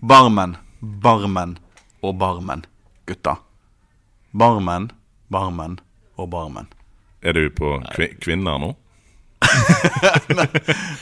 Barmen, 0.00 0.56
barmen 0.80 1.58
og 2.02 2.14
barmen, 2.16 2.64
gutta. 3.06 3.36
Barmen, 4.32 4.90
barmen 5.28 5.78
og 6.16 6.28
barmen. 6.32 6.68
Er 7.22 7.36
du 7.36 7.50
på 7.52 7.74
kvi 7.94 8.06
kvinner 8.22 8.56
nå? 8.62 8.70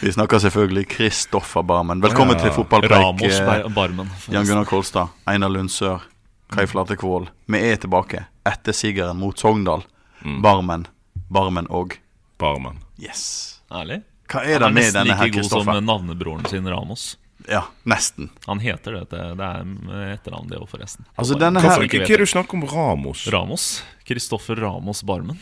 Vi 0.00 0.10
snakker 0.14 0.38
selvfølgelig 0.42 0.88
Kristoffer 0.90 1.62
Barmen. 1.62 2.00
Velkommen 2.02 2.36
Ja. 2.38 2.42
til 2.42 2.50
fotballpreik. 2.56 3.04
Ramos 3.04 3.38
eh, 3.40 3.68
Barmen. 3.74 4.10
Jan 4.30 4.46
Gunnar 4.46 4.64
Kolstad, 4.64 5.08
Einar 5.26 5.48
Lundsør, 5.48 6.02
Kai 6.50 6.66
Flate 6.66 6.96
Kvål. 6.96 7.28
Vi 7.46 7.58
er 7.70 7.76
tilbake 7.76 8.24
etter 8.46 8.72
sigeren 8.72 9.18
mot 9.18 9.38
Sogndal. 9.38 9.84
Mm. 10.24 10.42
Barmen, 10.42 10.86
barmen 11.30 11.66
og 11.70 11.98
Barmen. 12.38 12.78
Yes. 12.98 13.60
Ærlig? 13.70 14.02
Hva 14.28 14.42
er 14.44 14.58
det 14.58 14.72
med 14.74 14.92
denne 14.94 15.14
her, 15.14 15.30
Kristoffer? 15.30 15.38
Nesten 15.38 15.38
like 15.38 15.62
god 15.62 15.74
som 15.74 15.84
navnebroren 15.86 16.44
sin 16.50 16.68
Ramos. 16.68 17.16
Ja, 17.48 17.62
nesten. 17.88 18.28
Han 18.46 18.60
heter 18.60 18.92
det. 18.98 19.04
Det 19.10 19.20
er 19.20 20.10
etternavn, 20.14 20.50
det 20.50 20.58
òg, 20.60 20.68
forresten. 20.68 21.06
Altså, 21.16 21.38
denne 21.40 21.62
her 21.64 21.70
hva, 21.70 21.86
hva 21.86 22.02
er 22.04 22.10
det 22.12 22.26
du 22.26 22.28
snakker 22.28 22.58
om 22.58 22.66
Ramos? 22.68 23.24
Ramos. 23.32 23.68
Kristoffer 24.08 24.60
Ramos 24.60 25.00
Barmen. 25.06 25.40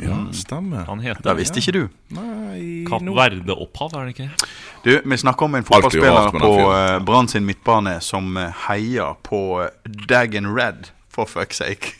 Ja, 0.00 0.32
stemmer. 0.32 0.84
Han 0.88 1.00
heter 1.00 1.22
Det 1.22 1.34
visste 1.38 1.60
ikke 1.62 1.74
du. 1.76 1.82
Nei 2.16 2.82
Kapp 2.88 3.04
Verde-opphav, 3.04 3.92
er 3.94 4.08
det 4.08 4.14
ikke? 4.16 4.48
Du, 4.82 4.90
Vi 5.04 5.18
snakker 5.22 5.46
om 5.46 5.54
en 5.54 5.62
er 5.62 5.68
fotballspiller 5.68 6.32
på 6.34 6.52
uh, 6.66 6.98
Brann 7.06 7.30
sin 7.30 7.46
midtbane 7.46 8.00
som 8.02 8.34
eh, 8.40 8.64
heier 8.66 9.14
på 9.22 9.68
Dagon 10.08 10.50
Red, 10.56 10.90
for 11.08 11.30
fuck's 11.30 11.62
sake. 11.62 11.94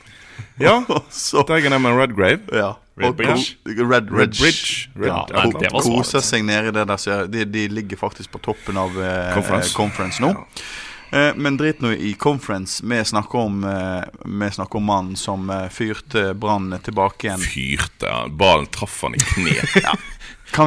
Ja, 0.58 0.80
Dagon 1.52 1.72
M. 1.78 1.86
Redgrave. 1.86 2.42
ja. 2.52 2.74
Red 2.96 3.16
Bridge. 3.18 3.56
Red, 3.66 3.90
Red 3.90 4.10
Ridge. 4.12 4.40
Bridge. 4.40 4.88
Red, 4.94 5.08
Ja, 5.08 5.26
ja, 5.32 5.44
det 5.60 5.72
var. 5.72 5.82
Koser 5.82 6.22
seg 6.22 6.44
nede 6.46 6.70
i 6.70 6.74
det 6.76 6.84
der. 6.86 6.96
Så 7.00 7.26
de, 7.26 7.44
de 7.44 7.68
ligger 7.68 7.96
faktisk 7.98 8.30
på 8.30 8.38
toppen 8.38 8.76
av 8.78 8.94
eh, 9.02 9.34
Conference. 9.34 9.74
conference 9.76 10.22
nå. 10.22 10.30
Eh, 11.14 11.32
men 11.36 11.56
drit 11.56 11.80
nå 11.82 11.92
i 11.92 12.12
conference. 12.18 12.82
Vi 12.86 13.04
snakker 13.04 13.38
om 13.38 13.64
eh, 13.64 14.02
Vi 14.24 14.50
snakker 14.50 14.76
om 14.76 14.84
mannen 14.84 15.16
som 15.16 15.50
eh, 15.50 15.68
fyrte 15.68 16.34
Brann 16.34 16.74
tilbake 16.82 17.26
igjen. 17.28 17.40
Fyrte 17.40 18.10
han. 18.10 18.36
Ballen 18.36 18.66
traff 18.66 19.02
han 19.02 19.14
i 19.14 19.18
kneet. 19.18 19.74
Kan 19.84 19.96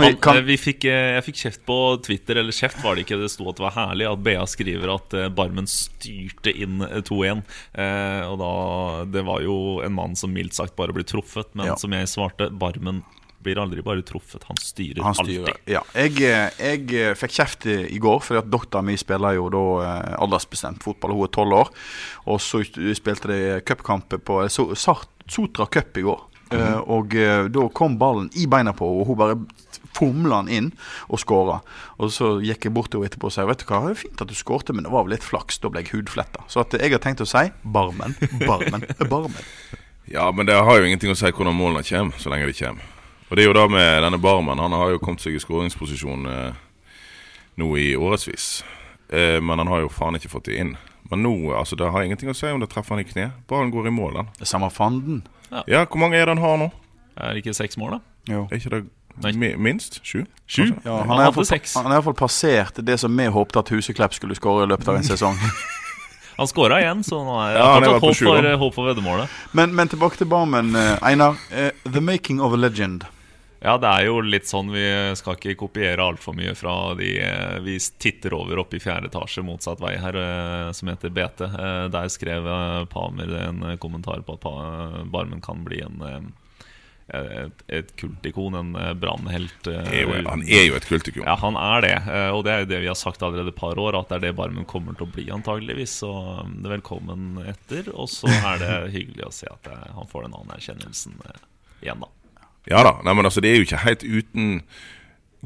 vi, 0.03 0.07
eh, 0.11 0.15
kan, 0.19 0.39
vi 0.45 0.57
fikk, 0.59 0.85
eh, 0.91 1.15
jeg 1.17 1.23
fikk 1.29 1.37
kjeft 1.43 1.61
på 1.67 1.77
Twitter, 2.03 2.39
eller 2.41 2.51
kjeft 2.55 2.81
var 2.83 2.95
det 2.97 3.05
ikke, 3.05 3.19
det 3.21 3.29
sto 3.31 3.47
at 3.51 3.55
det 3.59 3.63
var 3.67 3.75
herlig 3.77 4.07
at 4.11 4.23
BA 4.25 4.45
skriver 4.51 4.93
at 4.95 5.13
eh, 5.17 5.27
Barmen 5.37 5.67
styrte 5.71 6.51
inn 6.51 6.81
eh, 6.83 7.01
2-1. 7.07 7.43
Eh, 7.73 8.23
og 8.27 8.37
da 8.41 8.51
Det 9.13 9.23
var 9.27 9.41
jo 9.45 9.57
en 9.85 9.95
mann 9.95 10.15
som 10.19 10.33
mildt 10.35 10.53
sagt 10.57 10.75
bare 10.75 10.91
ble 10.95 11.05
truffet, 11.07 11.47
men 11.55 11.71
Ja. 11.71 11.75
som 11.79 11.93
jeg 11.95 12.07
svarte, 12.11 12.49
Barmen 12.51 13.03
blir 13.47 13.59
aldri 13.61 13.83
bare 13.85 14.01
truffet, 14.03 14.43
han 14.49 14.57
styrer, 14.59 15.03
Han 15.05 15.13
styrer. 15.15 15.53
alltid. 15.53 15.71
Ja. 15.71 15.81
Jeg, 15.95 16.17
eh, 16.25 16.49
jeg 16.59 16.93
eh, 16.97 17.13
fikk 17.15 17.31
kjeft 17.37 17.67
i 17.69 17.99
går, 18.03 18.19
fordi 18.25 18.39
at 18.41 18.49
dattera 18.51 18.81
mi 18.83 18.97
spiller 18.99 19.37
jo 19.37 19.45
da 19.53 19.61
eh, 19.85 20.15
aldersbestemt 20.19 20.81
fotball. 20.83 21.13
Hun 21.15 21.23
er 21.29 21.31
tolv 21.37 21.53
år. 21.61 21.69
Og 22.27 22.41
så 22.43 22.63
spilte 22.97 23.29
de 23.31 23.61
cupkamp 23.63 24.09
på 24.25 24.41
eh, 24.43 24.49
Sotra 24.75 25.65
Cup 25.71 26.01
i 26.01 26.03
går. 26.09 26.25
Eh, 26.51 26.77
og 26.87 27.13
eh, 27.19 27.47
da 27.51 27.65
kom 27.75 27.97
ballen 27.99 28.29
i 28.39 28.45
beina 28.47 28.71
på 28.75 28.87
henne, 28.87 29.01
og 29.03 29.07
hun 29.11 29.17
bare 29.19 29.37
fomla 29.97 30.43
han 30.43 30.51
inn 30.53 30.69
og 31.09 31.21
skåra. 31.21 31.59
Og 31.97 32.13
så 32.13 32.35
gikk 32.43 32.67
jeg 32.69 32.75
bort 32.75 32.91
til 32.93 33.01
henne 33.01 33.11
etterpå 33.11 33.31
og 33.31 33.35
sa 33.35 33.47
Vet 33.49 33.63
du 33.63 33.67
hva, 33.69 33.81
det 33.87 33.95
er 33.95 34.01
fint 34.03 34.23
at 34.23 34.31
du 34.31 34.37
skårte, 34.37 34.75
men 34.77 34.87
det 34.87 34.93
var 34.93 35.07
vel 35.07 35.15
litt 35.17 35.25
flaks. 35.25 35.59
Da 35.63 35.71
ble 35.73 35.83
jeg 35.83 35.93
hudfletta. 35.95 36.45
Så 36.51 36.61
at 36.63 36.77
jeg 36.77 36.93
har 36.93 37.03
tenkt 37.03 37.25
å 37.25 37.29
si 37.29 37.47
Barmen, 37.63 38.15
Barmen, 38.45 38.85
Barmen. 39.09 39.43
Ja, 40.07 40.29
men 40.31 40.47
det 40.47 40.55
har 40.55 40.79
jo 40.79 40.87
ingenting 40.87 41.11
å 41.11 41.17
si 41.19 41.27
hvordan 41.33 41.57
målene 41.57 41.83
kommer, 41.83 42.15
så 42.21 42.31
lenge 42.31 42.47
de 42.47 42.55
kommer. 42.55 42.93
Og 43.27 43.35
det 43.35 43.43
er 43.43 43.49
jo 43.49 43.57
da 43.57 43.65
med 43.67 44.03
denne 44.05 44.19
Barmen. 44.23 44.61
Han 44.63 44.75
har 44.77 44.93
jo 44.93 45.01
kommet 45.03 45.23
seg 45.23 45.35
i 45.35 45.41
skåringsposisjon 45.43 46.29
eh, 46.31 46.59
nå 47.59 47.71
i 47.75 47.89
årevis. 47.99 48.61
Eh, 49.11 49.39
men 49.43 49.59
han 49.59 49.67
har 49.67 49.83
jo 49.83 49.91
faen 49.91 50.15
ikke 50.15 50.31
fått 50.31 50.47
det 50.47 50.61
inn. 50.61 50.77
Men 51.11 51.23
nå, 51.23 51.33
altså, 51.55 51.75
det 51.79 51.91
har 51.91 52.03
ingenting 52.03 52.31
å 52.31 52.35
si 52.35 52.47
om 52.51 52.63
det 52.63 52.69
treffer 52.71 52.95
han 52.95 53.03
i 53.03 53.07
kne. 53.07 53.29
Ballen 53.51 53.71
går 53.71 53.89
i 53.89 53.95
mål, 53.95 54.21
den. 54.21 54.31
Det 54.39 54.47
samme 54.47 54.69
fanden. 54.71 55.25
Ja, 55.67 55.85
hvor 55.85 55.99
mange 55.99 56.19
er 56.19 56.27
det 56.27 56.35
han 56.35 56.43
har 56.43 56.57
nå? 56.59 56.71
Er 57.17 57.33
det 57.33 57.43
ikke 57.43 57.55
seks 57.55 57.79
mål, 57.79 57.97
da? 57.97 57.99
Jo. 58.31 58.45
Er 58.51 58.59
ikke 58.59 58.73
det 58.75 58.81
Nei. 59.23 59.55
minst? 59.57 59.99
Sju? 60.05 60.25
Sju? 60.47 60.67
Ja, 60.83 60.97
Han 60.99 61.09
han, 61.09 61.17
har 61.17 61.23
i 61.23 61.31
hadde 61.31 61.45
seks. 61.45 61.75
han 61.75 61.85
har 61.89 61.97
iallfall 61.97 62.13
passert 62.13 62.79
det 62.85 62.97
som 63.01 63.17
vi 63.17 63.25
håpte 63.25 63.59
at 63.59 63.69
Huseklepp 63.73 64.13
skulle 64.13 64.35
skåre 64.37 64.63
i 64.67 64.71
løpet 64.71 64.87
av 64.87 64.95
en 64.99 65.03
sesong. 65.03 65.37
Han 66.37 66.45
skåra 66.45 66.77
igjen, 66.83 66.99
så 67.01 67.17
nå 67.25 67.33
er 67.41 67.55
Ja, 67.57 67.65
han 67.73 67.83
har 67.83 67.95
håp, 67.97 68.13
for, 68.13 68.47
håp 68.61 68.73
for 68.75 68.85
veddemålet. 68.91 69.37
Men, 69.57 69.71
men 69.73 69.89
tilbake 69.89 70.19
til 70.19 70.27
Barmen. 70.29 70.69
eh, 70.75 70.99
Einar. 71.01 71.33
Uh, 71.49 71.71
the 71.89 71.97
making 72.01 72.37
of 72.45 72.53
a 72.53 72.59
legend. 72.61 73.07
Ja, 73.57 73.73
det 73.81 73.89
er 73.89 74.05
jo 74.05 74.19
litt 74.21 74.45
sånn 74.45 74.69
Vi 74.69 74.83
skal 75.17 75.33
ikke 75.33 75.55
kopiere 75.57 76.05
altfor 76.05 76.35
mye 76.37 76.53
fra 76.53 76.93
de 76.93 77.15
eh, 77.25 77.57
vi 77.65 77.79
titter 77.97 78.35
over 78.37 78.61
oppe 78.61 78.77
i 78.77 78.79
fjerde 78.83 79.09
etasje 79.09 79.41
motsatt 79.41 79.81
vei 79.81 79.95
her, 79.97 80.13
som 80.77 80.93
heter 80.93 81.09
BT. 81.09 81.41
Der 81.89 82.13
skrev 82.13 82.45
Pamer 82.93 83.33
en 83.47 83.65
kommentar 83.81 84.21
på 84.21 84.37
at 84.37 85.09
Barmen 85.09 85.41
kan 85.41 85.65
bli 85.65 85.81
en 85.81 85.97
et, 87.13 87.61
et 87.71 87.91
kultikon, 87.99 88.55
en 88.59 88.75
eh, 88.75 88.93
brannhelt. 88.99 89.67
eh, 89.71 90.23
han 90.27 90.43
er 90.43 90.65
jo 90.67 90.75
et 90.75 90.87
kultikon. 90.89 91.23
Ja, 91.23 91.37
han 91.39 91.55
er 91.55 91.85
det. 91.85 91.93
eh, 92.03 92.29
Og 92.35 92.43
det 92.43 92.51
er 92.53 92.59
jo 92.65 92.69
det 92.73 92.81
vi 92.83 92.89
har 92.91 92.99
sagt 92.99 93.23
allerede 93.23 93.53
et 93.53 93.59
par 93.59 93.79
år, 93.79 93.95
at 93.99 94.09
det 94.09 94.17
er 94.19 94.25
det 94.27 94.33
Barmen 94.39 94.65
kommer 94.67 94.97
til 94.97 95.07
å 95.07 95.13
bli, 95.15 95.29
antageligvis. 95.31 95.93
Så 96.03 96.11
um, 96.11 96.57
det 96.59 96.67
er 96.67 96.75
velkommen 96.77 97.39
etter. 97.47 97.87
Og 97.95 98.09
så 98.11 98.27
er 98.35 98.59
det 98.63 98.73
hyggelig 98.97 99.29
å 99.29 99.33
se 99.35 99.47
at 99.51 99.71
han 99.95 100.11
får 100.11 100.27
den 100.27 100.35
anerkjennelsen 100.41 101.15
igjen, 101.81 102.03
da. 102.03 102.11
Ja 102.67 102.81
da. 102.83 102.97
Nei, 103.05 103.13
men 103.15 103.23
altså, 103.29 103.39
det 103.39 103.53
er 103.53 103.61
jo 103.61 103.67
ikke 103.69 103.85
helt 103.85 104.03
uten 104.03 104.61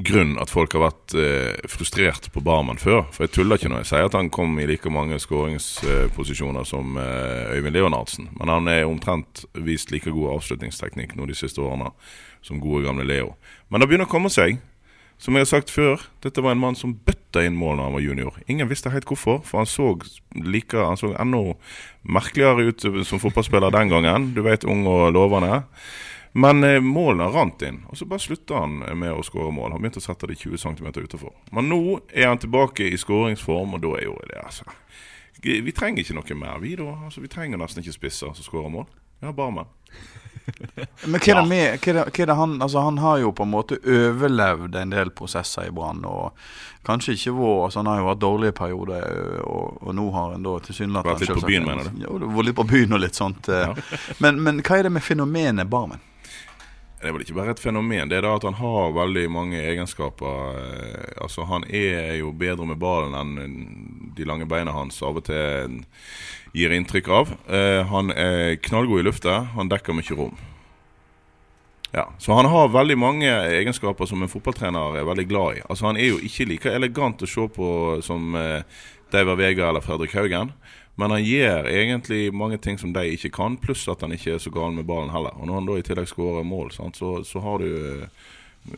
grunn 0.06 0.34
at 0.42 0.50
folk 0.52 0.74
har 0.76 0.84
vært 0.86 1.14
eh, 1.18 1.68
frustrert 1.70 2.28
på 2.34 2.42
Barmen 2.44 2.80
før. 2.80 3.04
For 3.14 3.26
jeg 3.26 3.34
tuller 3.36 3.60
ikke 3.60 3.70
når 3.72 3.82
jeg 3.82 3.90
sier 3.92 4.08
at 4.08 4.16
han 4.18 4.30
kom 4.32 4.58
i 4.60 4.66
like 4.68 4.90
mange 4.92 5.18
skåringsposisjoner 5.22 6.66
som 6.68 6.98
eh, 7.00 7.54
Øyvind 7.56 7.76
Leonardsen. 7.76 8.28
Men 8.38 8.52
han 8.52 8.68
er 8.72 8.88
omtrent 8.88 9.44
vist 9.54 9.94
like 9.94 10.10
god 10.10 10.36
avslutningsteknikk 10.38 11.16
nå 11.16 11.28
de 11.30 11.38
siste 11.38 11.62
årene 11.62 11.92
som 12.42 12.60
gode 12.62 12.84
gamle 12.86 13.06
Leo. 13.06 13.34
Men 13.70 13.82
det 13.82 13.90
begynner 13.90 14.10
å 14.10 14.12
komme 14.12 14.32
seg. 14.32 14.60
Som 15.22 15.36
jeg 15.38 15.44
har 15.44 15.52
sagt 15.52 15.70
før, 15.70 16.00
dette 16.24 16.42
var 16.42 16.56
en 16.56 16.58
mann 16.58 16.74
som 16.74 16.96
bøtta 16.98 17.44
inn 17.46 17.54
mål 17.54 17.78
da 17.78 17.84
han 17.86 17.94
var 17.94 18.02
junior. 18.02 18.38
Ingen 18.50 18.66
visste 18.66 18.90
helt 18.90 19.06
hvorfor, 19.06 19.38
for 19.46 19.60
han 19.60 19.68
så 19.70 19.92
like, 20.34 20.74
han 20.74 20.98
så 20.98 21.12
enda 21.14 21.52
merkeligere 22.02 22.72
ut 22.72 23.06
som 23.06 23.22
fotballspiller 23.22 23.70
den 23.70 23.92
gangen. 23.92 24.32
Du 24.34 24.42
vet, 24.42 24.66
ung 24.66 24.82
og 24.90 25.12
lovende. 25.14 25.60
Men 26.32 26.64
eh, 26.64 26.80
målene 26.80 27.28
rant 27.28 27.62
inn, 27.62 27.82
og 27.88 27.98
så 27.98 28.06
bare 28.08 28.24
slutta 28.24 28.62
han 28.62 28.78
med 28.98 29.12
å 29.12 29.24
skåre 29.26 29.52
mål. 29.52 29.74
Han 29.74 29.82
begynte 29.84 30.00
å 30.00 30.04
sette 30.06 30.30
det 30.30 30.38
20 30.40 30.62
cm 30.64 30.88
utenfor. 30.96 31.34
Men 31.52 31.68
nå 31.68 31.82
er 32.08 32.30
han 32.30 32.40
tilbake 32.40 32.88
i 32.88 32.98
skåringsform, 32.98 33.76
og 33.76 33.84
da 33.84 33.92
er 33.98 34.08
jo 34.08 34.16
det 34.30 34.40
altså 34.40 34.64
Vi 35.42 35.74
trenger 35.76 36.04
ikke 36.04 36.16
noe 36.16 36.38
mer, 36.38 36.58
vi 36.62 36.76
da. 36.78 36.88
Altså, 37.04 37.20
vi 37.20 37.28
trenger 37.28 37.60
nesten 37.60 37.82
ikke 37.82 37.98
spisser 37.98 38.32
som 38.32 38.46
skårer 38.46 38.72
mål. 38.72 38.86
Vi 39.20 39.26
har 39.26 39.34
barmen. 39.36 39.68
Men 41.06 41.20
hva 41.20 41.32
er 41.32 41.36
det 41.36 41.48
med 41.50 41.82
hva 41.82 41.90
er 41.90 41.96
det, 41.98 42.04
hva 42.08 42.22
er 42.24 42.30
det 42.30 42.36
han, 42.38 42.54
altså 42.64 42.82
han 42.82 42.96
har 42.98 43.18
jo 43.22 43.32
på 43.36 43.44
en 43.46 43.52
måte 43.52 43.76
overlevd 43.78 44.78
en 44.78 44.94
del 44.94 45.12
prosesser 45.14 45.68
i 45.68 45.74
Brann. 45.74 46.00
Og 46.08 46.32
kanskje 46.86 47.16
ikke 47.18 47.34
vår 47.36 47.66
altså 47.66 47.82
Han 47.82 47.90
har 47.90 48.00
jo 48.00 48.08
hatt 48.08 48.22
dårlige 48.22 48.56
perioder, 48.58 49.04
og, 49.44 49.82
og 49.82 49.98
nå 49.98 50.06
har 50.16 50.32
han 50.36 50.46
da 50.46 50.56
tilsynelatende 50.64 51.18
Vært 51.18 51.28
litt 51.28 51.42
på 51.42 51.50
byen, 51.52 51.68
mener 51.68 51.90
du? 51.90 52.00
Jo, 52.06 52.16
det 52.22 52.46
litt 52.48 52.58
på 52.58 52.66
byen 52.72 52.96
og 52.96 53.04
litt 53.04 53.18
sånt. 53.18 53.52
Ja. 53.52 53.74
Men, 54.24 54.40
men 54.46 54.64
hva 54.64 54.80
er 54.80 54.88
det 54.88 54.94
med 54.96 55.06
fenomenet 55.06 55.70
Barmen? 55.70 56.02
Det 57.02 57.08
er 57.10 57.14
vel 57.16 57.24
ikke 57.24 57.34
bare 57.34 57.50
et 57.50 57.58
fenomen. 57.60 58.06
Det 58.06 58.14
er 58.20 58.22
da 58.22 58.36
at 58.36 58.44
han 58.46 58.54
har 58.60 58.92
veldig 58.94 59.24
mange 59.34 59.58
egenskaper. 59.58 60.52
Eh, 60.54 61.22
Altså 61.22 61.44
Han 61.50 61.64
er 61.66 62.20
jo 62.20 62.30
bedre 62.30 62.66
med 62.66 62.78
ballen 62.78 63.14
enn 63.18 64.12
de 64.14 64.24
lange 64.24 64.46
beina 64.46 64.70
hans 64.72 65.00
av 65.02 65.18
og 65.18 65.24
til 65.26 65.80
gir 66.54 66.70
inntrykk 66.70 67.08
av. 67.10 67.32
Eh, 67.50 67.82
Han 67.90 68.10
er 68.14 68.54
knallgod 68.62 69.00
i 69.00 69.06
lufta. 69.08 69.40
Han 69.56 69.68
dekker 69.68 69.98
mye 69.98 70.14
rom. 70.16 70.38
Ja, 71.92 72.06
Så 72.18 72.32
han 72.34 72.46
har 72.46 72.68
veldig 72.72 72.96
mange 72.96 73.28
egenskaper 73.28 74.06
som 74.06 74.22
en 74.22 74.28
fotballtrener 74.30 74.96
er 74.96 75.04
veldig 75.04 75.26
glad 75.28 75.56
i. 75.56 75.62
Altså 75.68 75.86
Han 75.86 75.96
er 75.96 76.08
jo 76.14 76.18
ikke 76.22 76.46
like 76.48 76.70
elegant 76.70 77.20
å 77.22 77.26
se 77.26 77.48
på 77.48 78.00
som 78.02 78.34
eh, 78.36 78.62
David 79.12 79.36
Vega 79.38 79.68
eller 79.68 79.80
Fredrik 79.84 80.14
Haugen. 80.14 80.52
Men 81.02 81.10
han 81.10 81.24
gjør 81.24 81.66
egentlig 81.66 82.28
mange 82.30 82.60
ting 82.62 82.76
som 82.78 82.92
de 82.94 83.02
ikke 83.10 83.32
kan, 83.34 83.56
pluss 83.58 83.88
at 83.90 84.04
han 84.06 84.12
ikke 84.14 84.36
er 84.36 84.44
så 84.44 84.52
gal 84.54 84.70
med 84.70 84.86
ballen 84.86 85.10
heller. 85.10 85.34
Og 85.34 85.48
når 85.48 85.58
han 85.58 85.66
da 85.66 85.78
i 85.80 85.82
tillegg 85.88 86.06
skårer 86.06 86.46
mål, 86.46 86.70
sant, 86.76 87.00
så, 87.00 87.16
så 87.26 87.42
har 87.42 87.58
du 87.58 87.72
eh, 87.72 88.28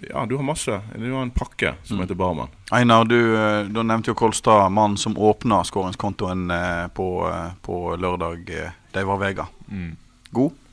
Ja, 0.09 0.23
du 0.25 0.39
har 0.39 0.47
masse. 0.49 0.79
Du 0.97 1.05
har 1.11 1.21
en 1.21 1.35
pakke 1.35 1.75
som 1.85 2.01
heter 2.01 2.17
Barmen. 2.17 2.49
Einar, 2.73 3.05
du, 3.05 3.19
eh, 3.37 3.69
du 3.69 3.83
nevnte 3.85 4.15
jo 4.15 4.17
Kolstad, 4.17 4.73
mannen 4.73 4.97
som 4.97 5.19
åpna 5.21 5.61
skåringskontoen 5.69 6.49
eh, 6.57 6.87
på, 6.97 7.09
på 7.61 7.81
lørdag. 8.01 8.49
Det 8.97 9.05
var 9.05 9.21
Vega. 9.21 9.45
Mm. 9.69 9.93
God? 10.33 10.64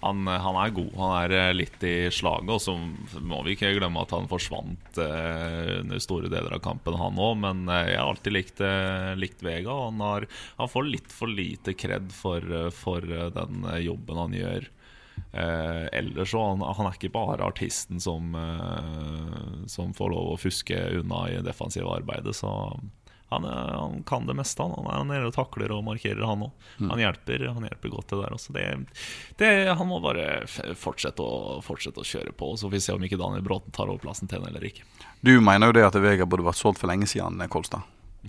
Han, 0.00 0.24
han 0.26 0.56
er 0.62 0.72
god. 0.74 0.90
Han 0.96 1.14
er 1.18 1.34
eh, 1.36 1.52
litt 1.56 1.82
i 1.84 1.94
slaget. 2.14 2.50
Og 2.54 2.62
så 2.64 2.74
må 3.20 3.42
vi 3.44 3.56
ikke 3.56 3.74
glemme 3.76 4.00
at 4.00 4.14
han 4.16 4.30
forsvant 4.30 5.00
eh, 5.02 5.76
under 5.82 6.02
store 6.02 6.30
deler 6.32 6.56
av 6.56 6.62
kampen, 6.64 6.96
han 7.00 7.20
òg. 7.20 7.38
Men 7.42 7.64
eh, 7.68 7.92
jeg 7.92 8.00
har 8.00 8.10
alltid 8.14 8.36
likt, 8.36 8.64
eh, 8.64 9.12
likt 9.20 9.44
Vega. 9.44 9.74
Og 9.74 9.90
han, 9.90 10.04
har, 10.06 10.28
han 10.60 10.72
får 10.72 10.88
litt 10.88 11.12
for 11.12 11.32
lite 11.32 11.76
kred 11.76 12.12
for, 12.16 12.44
eh, 12.44 12.70
for 12.74 13.04
eh, 13.04 13.28
den 13.36 13.64
eh, 13.74 13.82
jobben 13.90 14.22
han 14.24 14.36
gjør. 14.40 14.70
Eh, 15.32 15.84
ellers 16.00 16.32
så 16.32 16.42
han, 16.42 16.64
han 16.64 16.88
er 16.88 16.96
ikke 16.96 17.12
bare 17.14 17.44
artisten 17.46 18.00
som, 18.02 18.32
eh, 18.34 19.66
som 19.70 19.92
får 19.94 20.14
lov 20.14 20.32
å 20.32 20.40
fuske 20.40 20.80
unna 21.00 21.26
i 21.30 21.42
defensive 21.44 21.92
arbeidet. 21.92 22.34
Så 22.40 22.50
Han, 23.30 23.46
han 23.46 24.02
kan 24.06 24.26
det 24.26 24.36
meste. 24.38 24.62
Han, 24.66 24.88
han 24.90 25.10
er 25.10 25.20
nede 25.20 25.30
og 25.30 25.36
takler 25.36 25.72
og 25.74 25.84
markerer, 25.86 26.22
han 26.26 26.46
òg. 26.48 26.66
Mm. 26.78 26.88
Han, 26.90 27.04
hjelper, 27.04 27.46
han 27.54 27.68
hjelper 27.68 27.94
godt 27.94 28.12
det 28.12 28.20
der 28.22 28.36
også. 28.36 28.56
Det, 28.56 28.66
det, 29.40 29.52
han 29.78 29.88
må 29.90 30.00
bare 30.04 30.26
fortsette 30.78 31.22
å, 31.22 31.60
fortsette 31.64 32.02
å 32.02 32.10
kjøre 32.10 32.34
på. 32.36 32.52
Så 32.58 32.68
får 32.68 32.74
vi 32.76 32.82
se 32.84 32.96
om 32.96 33.06
ikke 33.06 33.20
Daniel 33.20 33.46
Bråten 33.46 33.74
tar 33.76 33.88
over 33.88 34.02
plassen 34.02 34.30
til 34.30 34.42
han 34.42 34.50
eller 34.50 34.66
ikke. 34.66 34.86
Du 35.20 35.36
mener 35.38 35.70
jo 35.70 35.78
det 35.78 35.86
at 35.86 35.98
Vegard 36.00 36.30
burde 36.32 36.48
vært 36.48 36.60
solgt 36.60 36.82
for 36.82 36.90
lenge 36.90 37.08
siden, 37.10 37.40
Kolstad. 37.52 37.86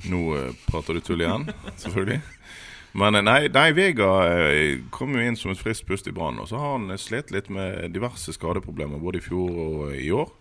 Nå 0.07 0.21
eh, 0.37 0.51
prater 0.69 0.95
du 0.95 1.03
tull 1.03 1.23
igjen, 1.23 1.47
selvfølgelig. 1.81 2.21
Men 2.99 3.15
eh, 3.15 3.25
nei, 3.25 3.39
nei 3.51 3.69
Vega 3.75 4.11
eh, 4.27 4.79
kom 4.93 5.15
jo 5.15 5.23
inn 5.23 5.39
som 5.39 5.53
et 5.53 5.59
friskt 5.59 5.87
pust 5.87 6.07
i 6.07 6.15
Brann. 6.15 6.39
Og 6.41 6.49
så 6.51 6.59
har 6.59 6.77
han 6.77 6.91
slitt 6.99 7.31
litt 7.35 7.49
med 7.51 7.91
diverse 7.95 8.35
skadeproblemer 8.35 9.01
både 9.01 9.21
i 9.21 9.25
fjor 9.25 9.59
og 9.65 9.95
i 9.97 10.11
år. 10.15 10.31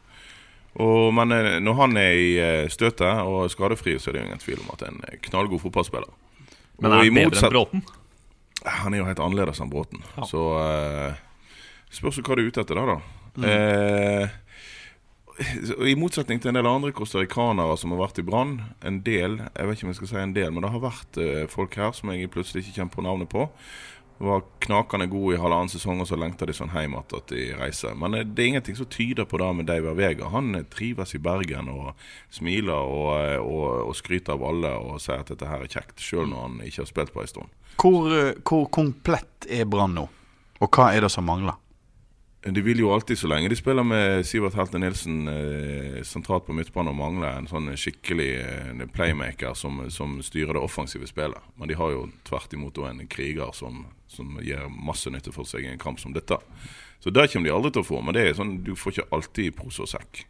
Og, 0.79 1.15
men 1.15 1.33
eh, 1.35 1.57
når 1.63 1.79
han 1.81 1.97
er 1.99 2.13
i 2.15 2.29
eh, 2.39 2.67
støtet 2.71 3.23
og 3.27 3.51
skadefri, 3.51 3.97
så 3.99 4.11
er 4.11 4.19
det 4.19 4.27
ingen 4.27 4.43
tvil 4.43 4.61
om 4.63 4.75
at 4.75 4.83
det 4.83 4.91
er 4.91 4.93
en 5.17 5.25
knallgod 5.27 5.63
fotballspiller. 5.65 6.13
Men 6.81 6.93
er 6.93 7.03
han 7.03 7.19
bedre 7.19 7.41
enn 7.41 7.55
Bråten? 7.55 7.83
Han 8.61 8.95
er 8.95 9.03
jo 9.03 9.09
helt 9.09 9.25
annerledes 9.25 9.61
enn 9.63 9.73
Bråten. 9.73 10.05
Ja. 10.17 10.29
Så 10.29 10.45
uh, 10.61 11.11
spørs 11.93 12.21
hva 12.21 12.37
du 12.37 12.45
er 12.45 12.53
ute 12.53 12.63
etter 12.63 12.79
da, 12.79 12.95
da. 12.95 12.99
Mm. 13.41 13.45
Eh, 13.51 14.27
I 15.91 15.97
motsetning 15.99 16.41
til 16.43 16.53
en 16.53 16.59
del 16.61 16.69
andre 16.69 16.93
costaricanere 16.95 17.77
som 17.81 17.95
har 17.95 18.03
vært 18.05 18.21
i 18.21 18.27
Brann, 18.27 18.59
en 18.87 19.01
del, 19.07 19.39
jeg 19.41 19.69
vet 19.69 19.79
ikke 19.79 19.89
om 19.89 19.93
jeg 19.95 20.01
skal 20.01 20.11
si 20.13 20.19
en 20.23 20.35
del, 20.37 20.51
men 20.53 20.67
det 20.67 20.73
har 20.75 20.83
vært 20.83 21.21
folk 21.53 21.79
her 21.81 21.95
som 21.97 22.13
jeg 22.13 22.29
plutselig 22.33 22.67
ikke 22.67 22.77
kjenner 22.77 22.93
på 22.93 23.07
navnet 23.07 23.31
på. 23.33 23.47
Var 24.21 24.43
knakende 24.59 25.07
god 25.07 25.35
i 25.35 25.39
halvannen 25.41 25.71
sesong, 25.73 26.03
og 26.03 26.09
så 26.11 26.17
lengter 26.21 26.51
de 26.51 26.53
sånn 26.53 26.75
hjem 26.75 26.99
at 26.99 27.15
de 27.31 27.47
reiser. 27.57 27.95
Men 27.97 28.19
eh, 28.19 28.27
det 28.29 28.43
er 28.43 28.51
ingenting 28.51 28.77
som 28.77 28.89
tyder 28.93 29.25
på 29.25 29.41
det 29.41 29.49
med 29.57 29.69
David 29.71 29.97
Vega. 29.97 30.29
Han 30.35 30.53
eh, 30.59 30.67
trives 30.69 31.15
i 31.17 31.23
Bergen 31.25 31.71
og 31.73 31.95
smiler 32.29 32.77
og, 32.77 33.09
eh, 33.17 33.39
og, 33.41 33.65
og 33.89 33.97
skryter 33.97 34.37
av 34.37 34.45
alle 34.51 34.75
og 34.77 35.01
sier 35.01 35.25
at 35.25 35.33
dette 35.33 35.49
her 35.49 35.65
er 35.65 35.73
kjekt, 35.73 36.05
sjøl 36.05 36.29
når 36.29 36.45
han 36.45 36.61
ikke 36.67 36.83
har 36.83 36.91
spilt 36.93 37.15
på 37.17 37.25
ei 37.25 37.33
stund. 37.33 37.57
Hvor, 37.81 38.13
hvor 38.45 38.69
komplett 38.77 39.49
er 39.49 39.65
Brann 39.65 39.97
nå? 39.97 40.05
Og 40.61 40.69
hva 40.69 40.91
er 40.93 41.07
det 41.07 41.13
som 41.17 41.25
mangler? 41.25 41.57
De 42.41 42.63
vil 42.65 42.79
jo 42.81 42.89
alltid, 42.89 43.19
så 43.21 43.29
lenge 43.29 43.51
de 43.53 43.57
spiller 43.59 43.85
med 43.85 44.23
Sivert 44.25 44.55
Helte 44.57 44.81
Nilsen 44.81 45.29
eh, 45.29 45.99
sentralt 46.09 46.47
på 46.47 46.55
midtbanen, 46.57 46.95
og 46.95 46.97
mangler 46.97 47.35
en 47.37 47.49
sånn 47.51 47.69
skikkelig 47.77 48.29
eh, 48.41 48.85
playmaker 48.95 49.53
som, 49.53 49.83
som 49.93 50.15
styrer 50.25 50.57
det 50.57 50.63
offensive 50.65 51.05
spillet. 51.11 51.51
Men 51.61 51.69
de 51.69 51.77
har 51.77 51.93
jo 51.93 52.07
tvert 52.25 52.57
imot 52.57 52.81
en 52.89 53.05
kriger 53.13 53.53
som, 53.53 53.85
som 54.09 54.41
gir 54.41 54.73
masse 54.73 55.13
nytte 55.13 55.35
for 55.37 55.45
seg 55.45 55.69
i 55.69 55.73
en 55.75 55.83
kamp 55.83 56.01
som 56.01 56.17
dette. 56.17 56.41
Så 57.05 57.13
det 57.13 57.29
kommer 57.29 57.51
de 57.51 57.53
aldri 57.59 57.75
til 57.77 57.85
å 57.85 57.91
få, 57.91 58.01
men 58.01 58.17
det 58.17 58.25
er 58.25 58.39
sånn, 58.39 58.63
du 58.65 58.73
får 58.73 58.97
ikke 58.97 59.11
alltid 59.19 59.57
pose 59.61 59.85
og 59.85 59.93
sekk. 59.93 60.25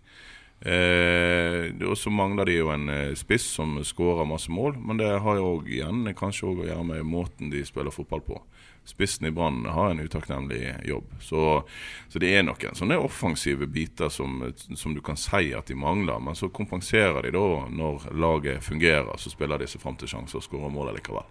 Eh, 0.60 1.70
og 1.86 1.94
så 1.96 2.10
mangler 2.12 2.50
de 2.50 2.58
jo 2.58 2.72
en 2.74 2.90
eh, 2.92 3.14
spiss 3.16 3.46
som 3.54 3.78
skårer 3.86 4.28
masse 4.28 4.50
mål, 4.52 4.74
men 4.82 4.98
det 4.98 5.08
har 5.24 5.38
jo 5.38 5.60
igjen 5.62 6.02
kanskje 6.18 6.50
også 6.50 6.66
å 6.66 6.68
gjøre 6.72 6.88
med 6.90 7.06
måten 7.06 7.54
de 7.54 7.62
spiller 7.64 7.94
fotball 7.94 8.26
på. 8.26 8.42
Spissen 8.90 9.28
i 9.28 9.32
Brann 9.34 9.62
har 9.70 9.90
en 9.90 10.00
utakknemlig 10.02 10.74
jobb. 10.88 11.12
Så, 11.22 11.62
så 12.08 12.22
det 12.22 12.32
er 12.34 12.42
noen 12.46 12.74
sånne 12.78 12.98
offensive 12.98 13.68
biter 13.70 14.10
som, 14.10 14.42
som 14.74 14.96
du 14.96 15.02
kan 15.04 15.18
si 15.20 15.52
at 15.56 15.70
de 15.70 15.78
mangler. 15.78 16.18
Men 16.22 16.38
så 16.38 16.50
kompenserer 16.50 17.22
de 17.22 17.34
da 17.36 17.46
når 17.70 18.10
laget 18.18 18.66
fungerer. 18.66 19.14
Så 19.18 19.32
spiller 19.32 19.62
de 19.62 19.70
seg 19.70 19.82
fram 19.82 19.98
til 20.00 20.10
sjanser 20.10 20.40
og 20.42 20.46
skårer 20.46 20.74
mål 20.74 20.92
likevel. 20.98 21.30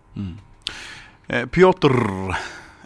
Eh, 1.27 1.45
Pjotr 1.51 1.95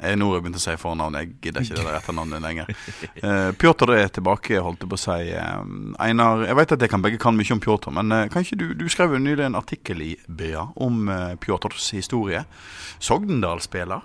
jeg, 0.04 0.18
Nå 0.20 0.28
har 0.30 0.38
jeg 0.38 0.44
begynt 0.44 0.60
å 0.60 0.64
si 0.64 0.74
fornavn, 0.80 1.18
jeg 1.20 1.30
gidder 1.44 1.64
ikke 1.64 1.78
det 1.78 1.86
der 1.86 1.98
etternavnet 2.00 2.44
lenger. 2.44 2.72
Eh, 3.24 3.52
Pjotr 3.56 3.94
er 3.96 4.10
tilbake, 4.12 4.58
holdt 4.60 4.82
jeg 4.84 4.90
på 4.92 4.98
å 4.98 5.00
si. 5.00 5.30
Eh, 5.32 5.68
Einar, 6.04 6.42
jeg 6.48 6.58
vet 6.60 6.74
at 6.76 6.82
jeg 6.84 6.92
kan 6.92 7.04
begge 7.04 7.20
kan 7.22 7.38
mye 7.38 7.56
om 7.56 7.62
Pjotr, 7.64 7.94
men 7.96 8.12
eh, 8.12 8.26
kan 8.34 8.44
ikke 8.44 8.58
du, 8.60 8.66
du 8.76 8.84
skrev 8.92 9.16
jo 9.16 9.22
nylig 9.22 9.46
en 9.46 9.56
artikkel 9.60 10.02
i 10.04 10.10
BA 10.28 10.66
om 10.84 11.08
eh, 11.14 11.36
Pjotrs 11.40 11.94
historie. 11.96 12.44
Sogndal-spiller. 13.04 14.04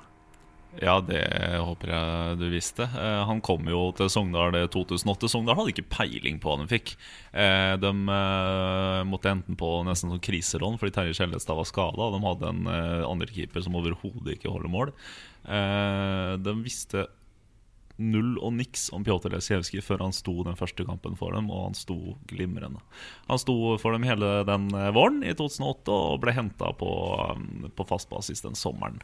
Ja, 0.78 1.00
det 1.02 1.24
håper 1.58 1.90
jeg 1.90 2.38
du 2.38 2.44
visste. 2.52 2.86
Eh, 2.86 3.22
han 3.26 3.40
kom 3.42 3.66
jo 3.66 3.88
til 3.98 4.10
Sogndal 4.12 4.54
2008. 4.70 5.30
Sogndal 5.30 5.58
hadde 5.58 5.72
ikke 5.72 5.90
peiling 5.90 6.38
på 6.38 6.52
hva 6.52 6.60
de 6.60 6.68
fikk. 6.70 6.92
Eh, 7.32 7.74
de 7.82 7.90
eh, 7.90 9.00
måtte 9.08 9.32
enten 9.32 9.58
på 9.58 9.72
nesten 9.88 10.14
sånn 10.14 10.22
kriselån 10.22 10.78
fordi 10.78 10.94
Terje 10.94 11.18
Skjellestad 11.18 11.58
var 11.58 11.66
skada, 11.68 12.10
de 12.14 12.22
hadde 12.22 12.52
en 12.52 12.70
eh, 12.70 13.02
andrekeeper 13.08 13.66
som 13.66 13.78
overhodet 13.80 14.36
ikke 14.36 14.54
holder 14.54 14.74
mål. 14.74 14.94
De 15.48 16.52
visste 16.60 17.06
null 17.98 18.34
og 18.44 18.52
niks 18.58 18.88
om 18.94 19.02
Pjotr 19.06 19.32
Lesijevskij 19.32 19.80
før 19.82 20.04
han 20.04 20.14
sto 20.14 20.34
den 20.46 20.58
første 20.58 20.84
kampen 20.86 21.16
for 21.18 21.34
dem, 21.34 21.48
og 21.50 21.70
han 21.70 21.78
sto 21.78 22.18
glimrende. 22.30 22.82
Han 23.30 23.40
sto 23.40 23.54
for 23.80 23.96
dem 23.96 24.04
hele 24.06 24.42
den 24.46 24.68
våren 24.94 25.22
i 25.24 25.32
2008 25.34 25.94
og 25.94 26.20
ble 26.22 26.36
henta 26.36 26.70
på, 26.78 26.90
på 27.74 27.88
fast 27.88 28.10
basis 28.12 28.44
den 28.44 28.58
sommeren. 28.58 29.00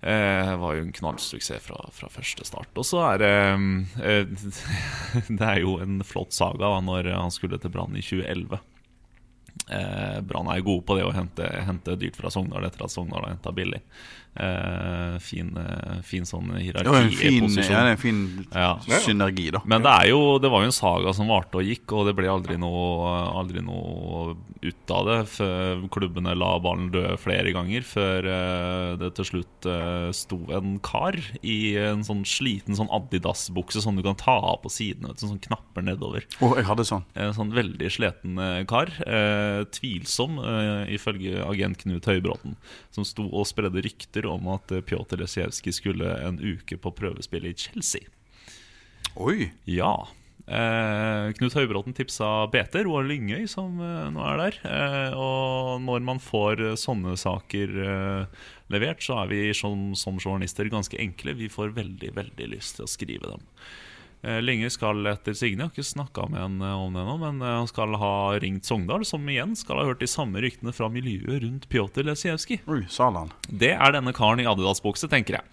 Eh, 0.00 0.56
var 0.60 0.76
jo 0.76 0.84
en 0.84 0.92
knallsuksess 0.92 1.62
fra, 1.64 1.78
fra 1.92 2.08
første 2.12 2.44
start. 2.44 2.70
Og 2.76 2.86
så 2.86 3.00
er 3.14 3.22
det 3.22 3.32
eh, 4.04 4.48
Det 5.38 5.46
er 5.46 5.62
jo 5.62 5.78
en 5.82 6.00
flott 6.06 6.36
saga 6.36 6.68
da, 6.68 6.80
når 6.84 7.10
han 7.16 7.32
skulle 7.34 7.58
til 7.62 7.72
Brann 7.74 7.96
i 7.96 8.04
2011. 8.04 8.60
Eh, 9.72 10.20
Brann 10.28 10.52
er 10.52 10.66
gode 10.66 10.84
på 10.86 10.98
det 10.98 11.06
å 11.06 11.14
hente, 11.16 11.48
hente 11.66 11.96
dyrt 11.98 12.18
fra 12.20 12.30
Sogndal 12.30 12.68
etter 12.68 12.86
at 12.86 12.92
Sogndal 12.92 13.24
har 13.24 13.34
henta 13.34 13.54
billig. 13.56 13.80
Eh, 14.36 15.16
fin, 15.24 15.48
eh, 15.56 16.00
fin 16.04 16.26
sånn 16.28 16.50
Det 16.60 16.84
var 16.84 17.00
en 17.00 17.10
fin, 17.10 17.46
ja, 17.56 17.86
en 17.88 17.96
fin 17.96 18.18
Ja. 18.52 18.74
synergi, 19.00 19.50
da. 19.50 19.62
Men 19.64 19.82
det, 19.82 19.94
jo, 20.10 20.38
det 20.38 20.50
var 20.52 20.60
jo 20.60 20.68
en 20.68 20.76
saga 20.76 21.14
som 21.16 21.28
varte 21.28 21.56
og 21.56 21.64
gikk, 21.64 21.90
og 21.96 22.04
det 22.06 22.14
ble 22.18 22.28
aldri 22.28 22.58
noe, 22.60 23.08
aldri 23.32 23.62
noe 23.64 24.36
ut 24.62 24.90
av 24.92 25.06
det. 25.08 25.18
Før 25.32 25.86
klubbene 25.88 26.34
la 26.36 26.58
ballen 26.60 26.90
dø 26.92 27.16
flere 27.16 27.54
ganger, 27.56 27.80
før 27.88 28.28
eh, 28.28 28.96
det 29.00 29.14
til 29.16 29.24
slutt 29.30 29.70
sto 30.14 30.38
en 30.52 30.76
kar 30.84 31.16
i 31.42 31.76
en 31.80 32.04
sånn 32.06 32.24
sliten 32.28 32.76
sånn 32.76 32.90
Adidas-bukse 32.92 33.80
som 33.82 33.96
du 33.96 34.02
kan 34.04 34.18
ta 34.20 34.36
av 34.36 34.60
på 34.62 34.70
sidene, 34.70 35.08
vet 35.14 35.22
du, 35.22 35.26
sånn 35.30 35.40
knapper 35.42 35.82
nedover. 35.86 36.26
Oh, 36.44 36.52
jeg 36.58 36.68
hadde 36.68 36.84
sånn. 36.86 37.04
En 37.16 37.32
sånn 37.36 37.54
veldig 37.56 37.88
sliten 37.90 38.36
kar. 38.68 38.92
Eh, 39.06 39.64
tvilsom, 39.72 40.36
ifølge 40.92 41.40
agent 41.46 41.80
Knut 41.82 42.04
Høybråten, 42.08 42.56
som 42.94 43.04
sto 43.06 43.26
og 43.32 43.46
spredde 43.48 43.82
rykter 43.84 44.25
om 44.30 44.52
at 44.54 44.72
eh, 44.74 44.84
Pjotr 44.84 45.20
Lesijevskij 45.22 45.78
skulle 45.80 46.12
en 46.26 46.38
uke 46.42 46.78
på 46.80 46.92
prøvespill 46.96 47.48
i 47.48 47.56
Chelsea. 47.56 48.08
Oi. 49.16 49.50
Ja. 49.70 49.94
Eh, 50.46 51.32
Knut 51.34 51.56
Høybråten 51.58 51.94
tipsa 51.96 52.46
BT, 52.52 52.84
Roar 52.86 53.06
Lyngøy, 53.08 53.48
som 53.50 53.80
eh, 53.82 54.04
nå 54.14 54.22
er 54.30 54.42
der. 54.44 54.58
Eh, 54.70 55.16
og 55.18 55.82
når 55.82 56.04
man 56.06 56.22
får 56.22 56.62
eh, 56.62 56.76
sånne 56.78 57.16
saker 57.18 57.74
eh, 57.82 58.44
levert, 58.70 59.02
så 59.02 59.22
er 59.24 59.32
vi 59.32 59.40
som, 59.58 59.90
som 59.98 60.20
journalister 60.22 60.70
ganske 60.70 61.00
enkle. 61.02 61.34
Vi 61.40 61.50
får 61.50 61.74
veldig, 61.78 62.12
veldig 62.20 62.50
lyst 62.54 62.78
til 62.78 62.86
å 62.86 62.92
skrive 62.92 63.34
dem. 63.34 63.42
Eh, 64.26 64.40
Lyngøy 64.42 64.72
skal 64.74 65.06
etter 65.06 65.36
Signe, 65.38 65.62
jeg 65.62 65.70
har 65.70 65.74
ikke 65.76 65.86
snakka 65.86 66.24
med 66.32 66.40
han 66.42 66.56
om 66.66 66.96
det 66.96 67.02
ennå, 67.04 67.14
men 67.20 67.42
eh, 67.44 67.56
han 67.60 67.68
skal 67.70 67.94
ha 68.00 68.14
ringt 68.42 68.66
Sogndal, 68.66 69.04
som 69.06 69.28
igjen 69.30 69.54
skal 69.58 69.78
ha 69.78 69.86
hørt 69.86 70.02
de 70.02 70.08
samme 70.10 70.42
ryktene 70.42 70.74
fra 70.74 70.88
miljøet 70.90 71.44
rundt 71.44 71.68
Pjotr 71.70 72.02
Lesijevskij. 72.08 72.58
Det 73.46 73.70
er 73.76 73.94
denne 73.94 74.14
karen 74.16 74.42
i 74.42 74.48
Adidas-bukse, 74.50 75.06
tenker 75.12 75.38
jeg. 75.38 75.46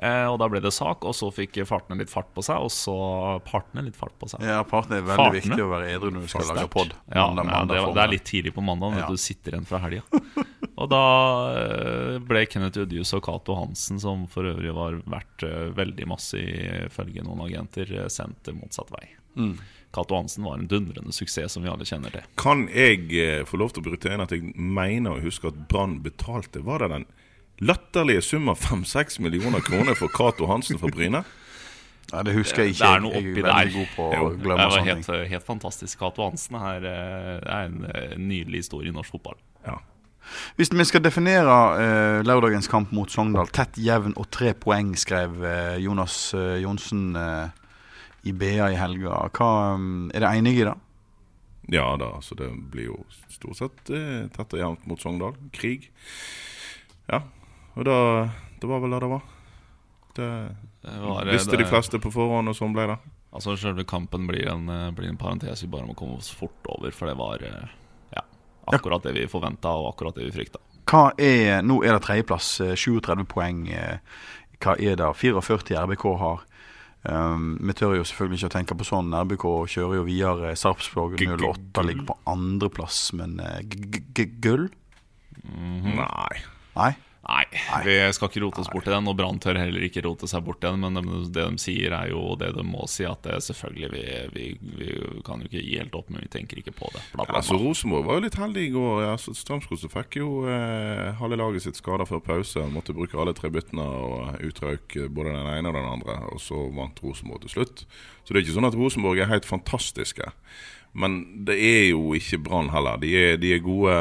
Eh, 0.00 0.24
og 0.32 0.38
da 0.40 0.46
ble 0.48 0.62
det 0.64 0.70
sak, 0.72 1.02
og 1.04 1.12
så 1.12 1.28
fikk 1.34 1.58
fartene 1.68 1.98
litt 2.00 2.08
fart 2.08 2.30
på 2.32 2.40
seg, 2.44 2.62
og 2.64 2.70
så 2.72 2.94
partene 3.44 3.82
litt 3.84 3.98
fart 4.00 4.14
på 4.20 4.30
seg. 4.32 4.40
Ja, 4.48 4.62
partene 4.64 5.02
er 5.02 5.04
veldig 5.04 5.20
partene. 5.20 5.42
viktig 5.44 5.64
å 5.66 5.68
være 5.74 5.90
edru 5.92 6.08
når 6.14 6.24
du 6.24 6.30
skal 6.32 6.46
lage 6.48 6.68
pod. 6.72 6.94
Ja, 7.12 7.26
det, 7.36 7.82
det 7.98 8.04
er 8.06 8.12
litt 8.14 8.24
tidlig 8.30 8.54
på 8.56 8.64
mandag 8.64 8.94
Ja. 8.96 9.02
når 9.04 9.18
du 9.18 9.20
sitter 9.20 9.52
igjen 9.58 9.68
fra 9.68 9.82
helga. 9.84 10.00
Og 10.80 10.88
da 10.88 11.02
eh, 11.52 12.14
ble 12.24 12.46
Kenneth 12.48 12.80
Udjus 12.80 13.12
og 13.18 13.26
Cato 13.26 13.58
Hansen, 13.58 14.00
som 14.00 14.24
for 14.32 14.48
øvrig 14.48 14.72
var 14.72 14.96
verdt 15.04 15.44
eh, 15.44 15.68
veldig 15.76 16.08
masse 16.08 16.40
ifølge 16.40 17.26
noen 17.26 17.44
agenter, 17.44 17.92
sendt 18.08 18.48
motsatt 18.56 18.88
vei. 18.96 19.04
Mm. 19.36 19.58
Cato 19.92 20.16
Hansen 20.16 20.46
var 20.48 20.56
en 20.56 20.68
dundrende 20.70 21.12
suksess, 21.12 21.52
som 21.52 21.62
vi 21.66 21.68
alle 21.68 21.84
kjenner 21.84 22.14
til. 22.14 22.24
Kan 22.40 22.68
jeg 22.72 23.10
eh, 23.12 23.42
få 23.44 23.60
lov 23.60 23.74
til 23.74 23.84
å 23.84 23.90
bryte 23.90 24.14
inn 24.14 24.24
at 24.24 24.32
jeg 24.32 24.54
mener 24.56 25.18
å 25.18 25.24
huske 25.24 25.50
at 25.52 25.60
Brann 25.68 25.98
betalte 26.04 26.64
Var 26.64 26.86
det 26.86 26.94
den 26.96 27.06
latterlige 27.60 28.22
sum 28.24 28.48
av 28.48 28.58
5-6 28.62 29.20
millioner 29.20 29.60
kroner 29.64 29.94
for 29.98 30.08
Cato 30.14 30.46
Hansen 30.50 30.78
fra 30.80 30.88
Bryne? 30.92 31.24
Nei, 32.10 32.22
det 32.26 32.32
husker 32.34 32.64
jeg 32.64 32.72
ikke. 32.74 32.82
Det 32.82 32.94
er 32.96 33.02
noe 33.04 33.12
Jeg 33.14 33.20
oppi 33.20 33.40
er 33.40 33.46
veldig 33.46 33.52
der. 33.52 33.74
god 33.76 33.90
på 33.94 34.06
Jo, 34.16 34.22
å 34.24 34.30
det 34.32 34.40
glemme 34.42 34.64
var 34.64 34.72
sånne 34.74 34.88
helt, 34.88 35.06
ting. 35.06 35.28
helt 35.30 35.46
fantastisk. 35.46 35.98
Cato 36.00 36.24
Hansen 36.26 36.56
er, 36.58 36.86
eh, 36.90 37.36
er 37.44 37.68
en 37.68 37.84
eh, 37.86 38.16
nydelig 38.18 38.64
historie 38.64 38.90
i 38.90 38.94
norsk 38.96 39.14
fotball. 39.14 39.36
Ja. 39.66 39.76
Hvis 40.58 40.72
vi 40.74 40.84
skal 40.84 41.02
definere 41.04 41.54
eh, 41.78 42.22
lørdagens 42.26 42.68
kamp 42.68 42.90
mot 42.92 43.10
Sogndal 43.10 43.48
tett, 43.54 43.78
jevn 43.78 44.12
og 44.18 44.26
tre 44.34 44.52
poeng, 44.54 44.96
skrev 44.98 45.38
eh, 45.44 45.78
Jonas 45.84 46.34
eh, 46.34 46.58
Johnsen 46.64 47.14
eh, 47.16 47.48
i 48.26 48.32
BA 48.32 48.72
i 48.72 48.76
helga. 48.80 49.22
Hva, 49.36 49.50
um, 49.78 50.10
er 50.12 50.20
det 50.26 50.32
enige 50.36 50.60
i 50.64 50.68
det? 50.70 50.76
ja 51.70 51.84
da, 51.96 52.16
så 52.20 52.34
det 52.34 52.48
blir 52.72 52.88
jo 52.88 52.96
stort 53.30 53.56
sett 53.60 53.82
tett 54.34 54.54
og 54.56 54.58
jevnt 54.58 54.86
mot 54.90 54.98
Sogndal. 55.00 55.36
Krig. 55.54 55.86
Ja. 57.06 57.20
Og 57.76 57.84
da 57.86 57.96
Det 58.60 58.68
var 58.68 58.80
vel 58.82 58.90
det 58.90 59.00
det 59.00 59.08
var. 59.08 59.22
Det 60.14 60.26
Det 60.82 61.00
var, 61.00 61.24
det, 61.24 61.32
visste 61.36 61.56
de 61.56 61.64
fleste 61.68 61.98
på 62.00 62.10
forhånd, 62.12 62.48
og 62.48 62.56
sånn 62.56 62.72
ble 62.74 62.86
det. 62.90 62.98
Altså 63.32 63.54
Selve 63.56 63.84
kampen 63.84 64.26
blir 64.26 64.48
en, 64.50 64.68
eh, 64.68 64.90
blir 64.90 65.08
en 65.08 65.16
parentes 65.16 65.62
vi 65.62 65.68
bare 65.70 65.86
må 65.86 65.94
komme 65.94 66.16
oss 66.18 66.30
fort 66.34 66.66
over, 66.68 66.90
for 66.90 67.06
det 67.06 67.16
var 67.16 67.42
eh, 67.42 67.68
Ja. 68.16 68.22
Akkurat 68.66 69.02
det 69.02 69.14
vi 69.14 69.26
forventa, 69.26 69.68
og 69.70 69.94
akkurat 69.94 70.14
det 70.14 70.24
vi 70.30 70.30
frykta. 70.40 70.58
Hva 70.86 71.12
er, 71.18 71.62
Nå 71.62 71.82
er 71.84 71.92
det 71.98 72.02
tredjeplass, 72.02 72.60
eh, 72.60 72.74
37 72.74 73.24
poeng. 73.26 73.68
eh, 73.70 73.98
Hva 74.60 74.74
er 74.80 74.96
det 74.96 75.14
44 75.16 75.76
RBK 75.86 76.16
har? 76.18 76.40
Um, 77.02 77.56
vi 77.62 77.72
tør 77.72 77.94
jo 77.96 78.02
selvfølgelig 78.04 78.38
ikke 78.42 78.48
å 78.50 78.56
tenke 78.58 78.76
på 78.76 78.84
sånn. 78.84 79.14
RBK 79.14 79.44
kjører 79.72 79.94
jo 79.94 80.02
videre. 80.04 80.50
Sarpsborg 80.56 81.16
08 81.16 81.82
ligger 81.86 82.04
på 82.10 82.16
andreplass, 82.26 83.12
men 83.14 83.38
eh, 83.40 83.62
g- 83.62 83.88
g- 83.90 84.04
g- 84.12 84.34
gull? 84.40 84.68
Nei. 85.44 86.42
Nei? 86.76 86.90
Nei, 87.30 87.44
vi 87.86 87.94
skal 88.14 88.26
ikke 88.30 88.42
rote 88.42 88.62
oss 88.64 88.70
bort 88.72 88.88
i 88.88 88.92
den. 88.92 89.06
Og 89.10 89.16
Brann 89.18 89.38
tør 89.42 89.58
heller 89.60 89.84
ikke 89.86 90.02
rote 90.06 90.26
seg 90.30 90.42
bort 90.46 90.64
i 90.64 90.66
den. 90.66 90.82
Men 90.82 90.98
det, 90.98 91.34
de 91.36 91.62
sier, 91.62 91.94
er 91.94 92.10
jo 92.10 92.34
det 92.40 92.50
de 92.56 92.64
må 92.66 92.88
si. 92.90 93.06
At 93.06 93.22
det 93.26 93.38
selvfølgelig 93.46 93.90
vi, 93.94 94.04
vi, 94.34 94.46
vi 94.80 94.90
kan 95.26 95.42
jo 95.42 95.50
ikke 95.50 95.62
gi 95.62 95.78
helt 95.78 95.94
opp, 95.98 96.10
men 96.10 96.24
vi 96.24 96.30
tenker 96.32 96.58
ikke 96.60 96.74
på 96.74 96.90
det. 96.94 97.04
Bla, 97.14 97.26
bla, 97.28 97.38
Altså, 97.40 97.54
bla. 97.54 97.68
Rosenborg 97.68 98.08
var 98.08 98.18
jo 98.18 98.24
litt 98.26 98.40
heldig 98.40 98.66
i 98.66 98.72
går. 98.74 99.04
Ja, 99.06 99.14
så 99.20 99.92
fikk 99.94 100.18
jo 100.20 100.30
eh, 100.50 101.10
halve 101.20 101.38
laget 101.38 101.66
sitt 101.66 101.78
skada 101.78 102.06
før 102.08 102.24
pause. 102.24 102.66
Måtte 102.74 102.96
bruke 102.96 103.18
alle 103.20 103.36
tre 103.38 103.52
byttene 103.54 103.86
og 103.86 104.42
utrøyk 104.50 104.98
eh, 104.98 105.10
både 105.10 105.36
den 105.36 105.52
ene 105.54 105.70
og 105.70 105.78
den 105.78 105.92
andre. 105.94 106.18
Og 106.34 106.42
så 106.42 106.66
vant 106.74 106.98
Rosenborg 107.04 107.46
til 107.46 107.54
slutt. 107.58 107.86
Så 108.24 108.34
det 108.34 108.40
er 108.40 108.46
ikke 108.48 108.58
sånn 108.58 108.70
at 108.70 108.78
Rosenborg 108.78 109.22
er 109.22 109.30
helt 109.30 109.48
fantastiske. 109.48 110.34
Men 110.92 111.44
det 111.46 111.54
er 111.54 111.84
jo 111.92 112.14
ikke 112.18 112.40
Brann 112.42 112.70
heller. 112.74 112.98
De 112.98 113.10
er, 113.14 113.36
de 113.38 113.52
er 113.54 113.62
gode, 113.62 113.94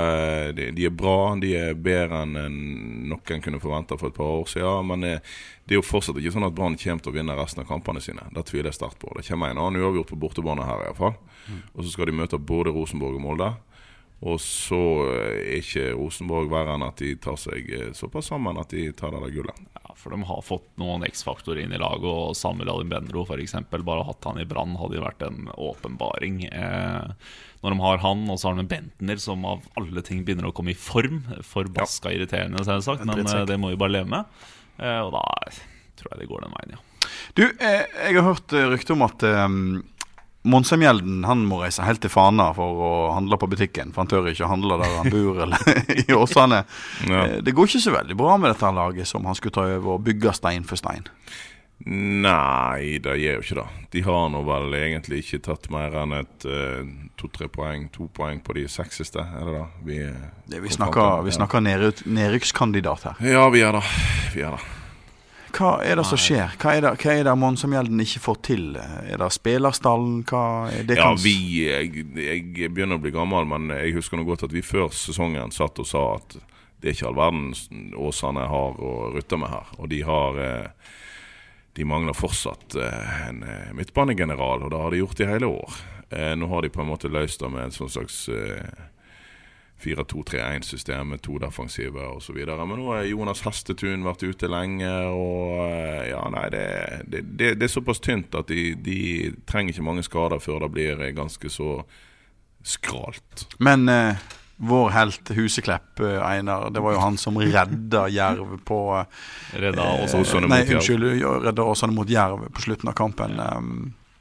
de, 0.58 0.72
de 0.74 0.88
er 0.88 0.94
bra. 0.96 1.36
De 1.38 1.52
er 1.58 1.78
bedre 1.78 2.24
enn 2.26 2.38
en 2.42 2.58
noen 3.12 3.44
kunne 3.46 3.62
forventa 3.62 3.98
for 4.00 4.10
et 4.10 4.18
par 4.18 4.40
år 4.40 4.50
siden. 4.50 4.90
Men 4.90 5.06
eh, 5.06 5.36
det 5.70 5.76
er 5.76 5.82
jo 5.82 5.86
fortsatt 5.86 6.18
ikke 6.18 6.34
sånn 6.34 6.48
at 6.48 6.56
Brann 6.58 6.80
kommer 6.82 7.06
til 7.06 7.14
å 7.14 7.18
vinne 7.20 7.38
resten 7.38 7.62
av 7.62 7.70
kampene 7.70 8.02
sine. 8.02 8.26
Det 8.34 8.46
tviler 8.50 8.72
jeg 8.72 8.80
sterkt 8.80 9.02
på. 9.04 9.14
Det 9.18 9.28
kommer 9.30 9.54
en 9.54 9.62
annen 9.62 9.84
uavgjort 9.84 10.10
på 10.10 10.22
bortebane 10.24 10.66
her 10.66 10.88
iallfall. 10.88 11.18
Og 11.76 11.84
så 11.84 11.94
skal 11.94 12.10
de 12.10 12.18
møte 12.18 12.42
både 12.42 12.74
Rosenborg 12.74 13.20
og 13.20 13.26
Molde. 13.28 13.52
Og 14.26 14.42
så 14.44 14.82
eh, 15.14 15.38
er 15.46 15.62
ikke 15.62 15.92
Rosenborg 15.94 16.50
verre 16.52 16.74
enn 16.76 16.90
at 16.90 17.00
de 17.00 17.14
tar 17.22 17.38
seg 17.40 17.70
eh, 17.70 17.92
såpass 17.96 18.34
sammen 18.34 18.58
at 18.60 18.74
de 18.74 18.90
tar 18.98 19.14
det 19.14 19.22
der 19.28 19.38
gullet. 19.38 19.62
Ja, 20.00 20.04
for 20.04 20.10
de 20.12 20.24
har 20.24 20.42
fått 20.42 20.78
noen 20.80 21.04
X-faktorer 21.04 21.60
inn 21.64 21.74
i 21.74 21.80
laget, 21.80 22.06
og 22.08 22.36
Samuel 22.38 22.70
Alimbendro 22.72 23.26
f.eks. 23.26 23.56
Bare 23.70 24.06
hatt 24.08 24.24
han 24.24 24.40
i 24.40 24.46
Brann 24.48 24.78
hadde 24.80 24.96
jo 24.96 25.04
vært 25.04 25.24
en 25.28 25.50
åpenbaring. 25.58 26.46
Eh, 26.48 27.12
når 27.62 27.76
de 27.76 27.80
har 27.84 27.98
han, 28.06 28.30
og 28.32 28.40
så 28.40 28.48
har 28.48 28.56
de 28.56 28.64
en 28.64 28.72
Bentner 28.72 29.20
som 29.20 29.44
av 29.46 29.66
alle 29.76 30.02
ting 30.06 30.24
begynner 30.24 30.48
å 30.48 30.54
komme 30.56 30.72
i 30.72 30.78
form. 30.80 31.26
Forbaska 31.44 32.14
irriterende, 32.16 32.64
selvsagt, 32.64 33.04
men 33.06 33.26
eh, 33.26 33.46
det 33.50 33.60
må 33.60 33.74
vi 33.74 33.80
bare 33.82 33.98
leve 33.98 34.12
med. 34.16 34.40
Eh, 34.80 35.02
og 35.04 35.12
da 35.18 35.26
tror 36.00 36.14
jeg 36.14 36.22
det 36.24 36.30
går 36.32 36.46
den 36.46 36.56
veien, 36.56 36.78
ja. 36.78 36.86
Du, 37.36 37.44
eh, 37.44 37.84
jeg 38.06 38.16
har 38.16 38.28
hørt 38.30 38.56
rykte 38.72 38.96
om 38.96 39.04
at 39.04 39.26
eh, 39.28 39.48
Monsemjelden 40.48 41.26
han 41.28 41.42
må 41.44 41.58
reise 41.66 41.84
helt 41.84 42.00
til 42.00 42.12
Fana 42.14 42.46
for 42.56 42.80
å 42.80 42.92
handle 43.12 43.36
på 43.42 43.50
butikken. 43.52 43.92
For 43.92 44.06
han 44.06 44.12
tør 44.12 44.30
ikke 44.32 44.46
å 44.48 44.52
handle 44.54 44.78
der 44.80 44.94
han 45.02 45.10
bor 45.12 45.42
eller 45.44 45.84
i 46.06 46.16
Åsane. 46.16 46.62
Ja. 47.10 47.26
Eh, 47.26 47.38
Det 47.44 47.52
går 47.58 47.68
ikke 47.68 47.82
så 47.84 47.92
veldig 47.98 48.16
bra 48.20 48.38
med 48.40 48.54
dette 48.54 48.72
laget 48.72 49.08
som 49.10 49.28
han 49.28 49.36
skulle 49.36 49.58
ta 49.58 49.68
over 49.68 49.98
og 49.98 50.06
bygge 50.08 50.32
stein 50.40 50.64
for 50.70 50.80
stein. 50.80 51.04
Nei, 51.90 52.98
det 53.00 53.14
gjør 53.22 53.38
jo 53.38 53.44
ikke 53.46 53.56
det. 53.62 53.68
De 53.96 54.02
har 54.04 54.26
nå 54.34 54.42
vel 54.48 54.74
egentlig 54.80 55.22
ikke 55.24 55.40
tatt 55.46 55.70
mer 55.72 55.94
enn 56.02 56.16
et 56.18 56.48
eh, 56.48 56.90
to-tre 57.20 57.48
poeng, 57.52 57.86
to 57.96 58.10
poeng 58.16 58.42
på 58.44 58.56
de 58.58 58.66
seks 58.72 59.00
siste, 59.00 59.24
er 59.24 59.48
det 59.48 59.54
da? 59.56 59.64
Vi, 59.88 60.00
Det, 60.52 60.60
vi 60.66 60.74
snakker, 60.76 61.22
vi 61.28 61.36
snakker 61.36 61.64
nedrykkskandidat 61.64 63.08
her. 63.08 63.22
Ja. 63.24 63.38
ja, 63.40 63.46
vi 63.56 63.64
er 63.64 63.80
det. 63.80 63.86
Vi 64.36 64.44
er 64.44 64.58
det. 64.60 64.79
Hva 65.56 65.72
er 65.86 66.00
det 66.00 66.06
som 66.08 66.20
skjer? 66.20 66.54
Hva 66.62 66.76
er 66.78 66.86
det, 66.86 66.92
hva 67.02 67.16
er 67.16 67.26
det 67.28 67.34
Monsemjelden 67.40 68.04
ikke 68.04 68.22
får 68.24 68.38
til? 68.46 68.68
Er 68.78 69.22
det 69.22 69.32
spillerstallen? 69.36 70.22
Er 70.30 70.86
det 70.88 71.00
Ja, 71.00 71.10
vi 71.18 71.36
jeg, 71.66 72.06
jeg 72.16 72.72
begynner 72.74 73.00
å 73.00 73.04
bli 73.04 73.14
gammel, 73.16 73.50
men 73.50 73.74
jeg 73.74 73.98
husker 73.98 74.20
nå 74.20 74.28
godt 74.28 74.46
at 74.48 74.56
vi 74.56 74.66
før 74.66 74.94
sesongen 74.96 75.54
satt 75.56 75.82
og 75.82 75.90
sa 75.90 76.06
at 76.18 76.40
det 76.80 76.88
er 76.88 76.96
ikke 76.96 77.10
all 77.10 77.18
verden 77.20 77.94
Åsane 78.00 78.46
har 78.48 78.78
å 78.80 78.92
rutte 79.12 79.40
med 79.40 79.52
her. 79.52 79.72
Og 79.78 79.90
de 79.92 80.02
har 80.08 80.40
eh, 80.44 80.94
De 81.76 81.86
mangler 81.86 82.18
fortsatt 82.18 82.76
eh, 82.76 83.10
en 83.28 83.44
eh, 83.44 83.74
midtbanegeneral, 83.78 84.64
og 84.64 84.72
det 84.72 84.80
har 84.80 84.92
de 84.92 85.02
gjort 85.04 85.20
i 85.20 85.28
hele 85.30 85.52
år. 85.60 85.82
Nå 86.10 86.48
har 86.50 86.64
de 86.66 86.72
på 86.74 86.82
en 86.82 86.88
måte 86.90 87.12
løst 87.14 87.44
det 87.44 87.52
med 87.54 87.68
en 87.68 87.74
sånn 87.76 87.92
slags 87.94 88.24
eh, 89.80 89.86
4-2-3-1-system 89.86 91.18
to 91.24 91.38
defensive 91.40 92.08
osv. 92.16 92.40
Men 92.46 92.76
nå 92.80 92.90
har 92.92 93.08
Jonas 93.08 93.44
Hestetun 93.48 94.04
vært 94.08 94.26
ute 94.28 94.50
lenge, 94.52 94.92
og 95.12 95.64
eh, 95.68 96.10
ja, 96.12 96.26
nei, 96.34 96.48
det, 96.54 96.66
det, 97.08 97.24
det, 97.32 97.54
det 97.62 97.70
er 97.70 97.74
såpass 97.74 98.04
tynt 98.04 98.36
at 98.36 98.52
de, 98.52 98.74
de 98.76 99.00
trenger 99.50 99.74
ikke 99.74 99.88
mange 99.88 100.06
skader 100.08 100.44
før 100.44 100.66
det 100.66 100.74
blir 100.76 101.06
eh, 101.06 101.16
ganske 101.16 101.52
så 101.54 101.80
skralt. 102.64 103.48
Men 103.58 103.90
eh, 103.90 104.16
vår 104.60 104.90
helt 104.90 105.30
Huseklepp, 105.30 106.00
eh, 106.00 106.20
Einar, 106.32 106.70
det 106.70 106.80
var 106.84 106.94
jo 106.94 107.00
han 107.00 107.18
som 107.18 107.38
redda 107.40 108.08
Jerv 108.12 108.58
på 108.68 109.06
Redda. 109.54 109.86
Åsane 110.04 110.44
eh, 110.44 110.50
mot 110.50 110.58
Jerv. 110.58 110.76
unnskyld, 110.76 111.22
ja, 111.22 111.36
redda 111.46 111.64
Åsane 111.64 111.96
mot 111.96 112.10
Jerv 112.10 112.50
på 112.52 112.62
slutten 112.62 112.92
av 112.92 112.98
kampen. 113.00 113.38
Ja. 113.40 113.54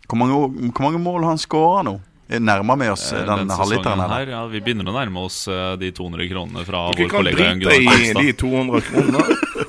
hvor, 0.09 0.19
mange, 0.19 0.39
hvor 0.71 0.87
mange 0.87 1.03
mål 1.03 1.27
har 1.27 1.35
han 1.35 1.43
skåra 1.43 1.83
nå? 1.83 1.99
Er 2.29 2.41
Nærmer 2.45 2.77
vi 2.77 2.89
oss 2.93 3.07
eh, 3.13 3.23
Eh, 3.23 3.27
den 3.27 3.51
halvliteren? 3.51 4.01
her. 4.01 4.09
her, 4.13 4.33
ja, 4.35 4.43
Vi 4.53 4.61
begynner 4.61 4.91
å 4.91 4.93
nærme 4.99 5.23
oss 5.25 5.47
eh, 5.49 5.77
de 5.81 5.91
200 5.97 6.29
kronene 6.29 6.65
fra 6.69 6.83
Dere 6.93 7.07
vår 7.07 7.11
kan 7.11 7.23
kollega 7.23 7.47
Jan 7.47 7.63
drite 7.63 7.81
Gunnar 7.89 8.23
i 8.23 8.27
de 8.27 8.33
200 8.43 8.81
kronene. 8.91 9.25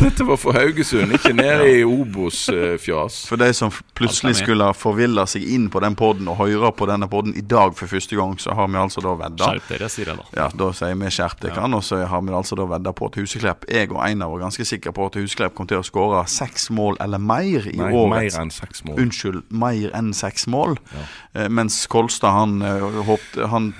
Dette 0.04 0.24
var 0.24 0.38
for 0.40 0.56
Haugesund, 0.56 1.12
ikke 1.12 1.34
nede 1.36 1.66
i 1.68 1.80
Obos-fjas. 1.84 3.18
For 3.28 3.36
de 3.40 3.50
som 3.52 3.72
plutselig 3.98 4.38
skulle 4.38 4.70
forvilla 4.72 5.26
seg 5.28 5.44
inn 5.44 5.66
på 5.72 5.82
den 5.84 5.96
podden 5.98 6.30
og 6.32 6.38
høre 6.40 6.70
på 6.72 6.86
denne 6.88 7.04
podden 7.10 7.34
i 7.36 7.42
dag 7.44 7.74
for 7.76 7.90
første 7.90 8.16
gang, 8.16 8.32
så 8.40 8.54
har 8.56 8.70
vi 8.72 8.78
altså 8.80 9.04
da 9.04 9.12
vedda. 9.20 9.50
Skjerp 9.50 9.68
dere, 9.68 9.90
sier 9.92 10.08
jeg 10.12 10.20
da. 10.22 10.24
Ja, 10.38 10.46
da 10.62 10.70
sier 10.78 10.96
vi 10.96 11.12
skjerp 11.12 11.44
dere, 11.44 11.66
og 11.68 11.84
så 11.84 12.00
har 12.08 12.24
vi 12.24 12.32
altså 12.38 12.56
da 12.56 12.64
vedda 12.70 12.94
på 12.96 13.10
at 13.10 13.20
Huseklepp 13.20 13.68
Jeg 13.68 13.92
og 13.92 14.00
Einar 14.06 14.32
var 14.32 14.46
ganske 14.46 14.64
sikre 14.70 14.94
på 14.96 15.10
at 15.10 15.20
Huseklepp 15.20 15.58
kom 15.58 15.68
til 15.68 15.82
å 15.82 15.84
skåre 15.84 16.24
seks 16.32 16.70
mål 16.72 16.96
eller 17.04 17.20
mer 17.20 17.68
i 17.68 17.76
Nei, 17.76 17.92
årets 17.92 18.38
mer 18.38 18.42
enn 18.46 18.56
seks 18.56 18.84
mål. 18.88 19.00
Unnskyld, 19.04 19.42
mer 19.52 19.96
enn 20.00 20.12
seks 20.16 20.48
mål. 20.48 20.78
Ja. 20.96 21.06
Eh, 21.42 21.50
mens 21.60 21.82
Kolstad 21.92 22.32
han, 22.38 22.62
eh, 22.64 22.88
håpte, 23.04 23.52
han 23.52 23.74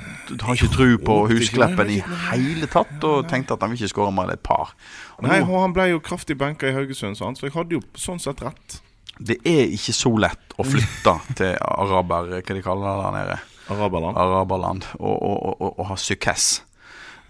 har 0.45 0.53
ikke 0.59 0.75
tro 0.77 0.91
på 1.01 1.21
Huskleppen 1.33 1.97
i 1.97 2.03
hele 2.29 2.69
tatt, 2.69 2.99
og 3.01 3.25
tenkte 3.33 3.57
at 3.57 3.65
han 3.65 3.73
vil 3.73 3.81
ikke 3.81 3.95
skåre 3.97 4.13
mer 4.13 4.29
enn 4.29 4.37
et 4.37 4.45
par. 4.45 4.77
Nei, 5.27 5.41
og 5.43 5.57
han 5.61 5.73
ble 5.77 5.89
jo 5.91 6.01
kraftig 6.01 6.37
benka 6.41 6.69
i 6.69 6.73
Haugesund, 6.77 7.17
så 7.19 7.35
jeg 7.47 7.53
hadde 7.55 7.77
jo 7.79 7.83
sånn 7.99 8.21
sett 8.23 8.41
rett. 8.43 8.81
Det 9.21 9.37
er 9.45 9.67
ikke 9.75 9.93
så 9.93 10.13
lett 10.17 10.55
å 10.57 10.65
flytte 10.65 11.15
til 11.41 11.57
araber, 11.61 12.31
hva 12.41 12.55
de 12.57 12.63
kaller 12.65 12.89
det 12.89 13.05
der 13.05 13.17
nede, 13.19 13.39
Araberland. 13.71 14.17
araberland, 14.19 14.87
og, 14.99 15.17
og, 15.23 15.37
og, 15.47 15.61
og, 15.61 15.75
og 15.79 15.87
ha 15.93 15.97
sukkess. 16.01 16.63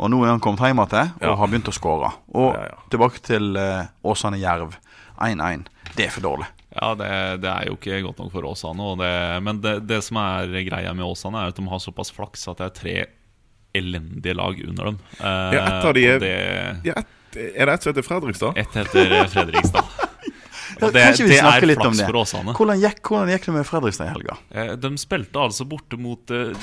Og 0.01 0.09
nå 0.09 0.23
er 0.25 0.31
han 0.33 0.41
kommet 0.41 0.63
hjem 0.65 0.79
igjen 0.81 1.11
og 1.19 1.27
Ja. 1.27 1.35
har 1.37 1.49
begynt 1.53 1.69
å 1.69 1.75
skåre. 1.77 2.13
Og 2.33 2.55
Ja, 2.55 2.63
ja. 2.71 2.79
tilbake 2.89 3.21
til 3.21 3.51
uh, 3.59 3.85
Åsane 4.09 4.39
Jerv. 4.41 4.79
1-1. 5.21 5.67
Det 5.99 6.07
er 6.07 6.15
for 6.15 6.25
dårlig. 6.25 6.47
Ja, 6.73 6.95
det, 6.97 7.09
det 7.43 7.51
er 7.51 7.67
jo 7.69 7.75
ikke 7.77 7.99
godt 8.07 8.23
nok 8.23 8.31
for 8.33 8.47
Åsane. 8.49 8.81
og 8.81 8.99
Det, 9.03 9.11
men 9.45 9.61
det, 9.61 9.75
det 9.91 9.99
som 10.07 10.17
er 10.23 10.49
greia 10.65 10.95
med 10.97 11.05
Åsane, 11.05 11.43
er 11.43 11.53
at 11.53 11.59
de 11.61 11.67
har 11.69 11.83
såpass 11.85 12.09
flaks 12.17 12.47
at 12.49 12.63
det 12.63 12.69
er 12.71 12.77
tre 12.79 12.95
elendige 13.77 14.35
lag 14.35 14.57
under 14.69 14.85
dem. 14.93 14.99
Uh, 15.21 15.53
Ja, 15.55 15.65
et 15.67 15.85
av 15.91 15.95
de 15.95 16.07
og 16.09 16.15
er- 16.15 16.23
det, 16.25 16.85
Ja, 16.89 16.95
et, 16.97 17.07
er 17.37 17.67
det 17.67 17.75
et 17.75 17.83
som 17.83 17.93
heter 17.93 18.07
Fredrikstad? 18.07 18.57
Ett 18.57 18.75
heter 18.75 19.27
Fredrikstad. 19.33 19.85
Og 20.81 20.93
det, 20.95 21.03
vi 21.19 21.27
det 21.29 21.41
er 21.43 21.65
flaks 21.75 21.99
det? 21.99 22.05
for 22.07 22.17
Åsane. 22.21 22.53
Hvordan 22.57 22.79
gikk, 22.81 23.01
hvordan 23.11 23.29
gikk 23.33 23.47
det 23.49 23.53
med 23.57 23.67
Fredrikstad 23.69 24.07
i 24.07 24.13
helga? 24.15 24.37
Eh, 24.55 24.71
De 24.81 24.91
spilte 25.03 25.37
altså 25.43 25.67
borte 25.69 25.99
mot 26.01 26.23
det, 26.31 26.55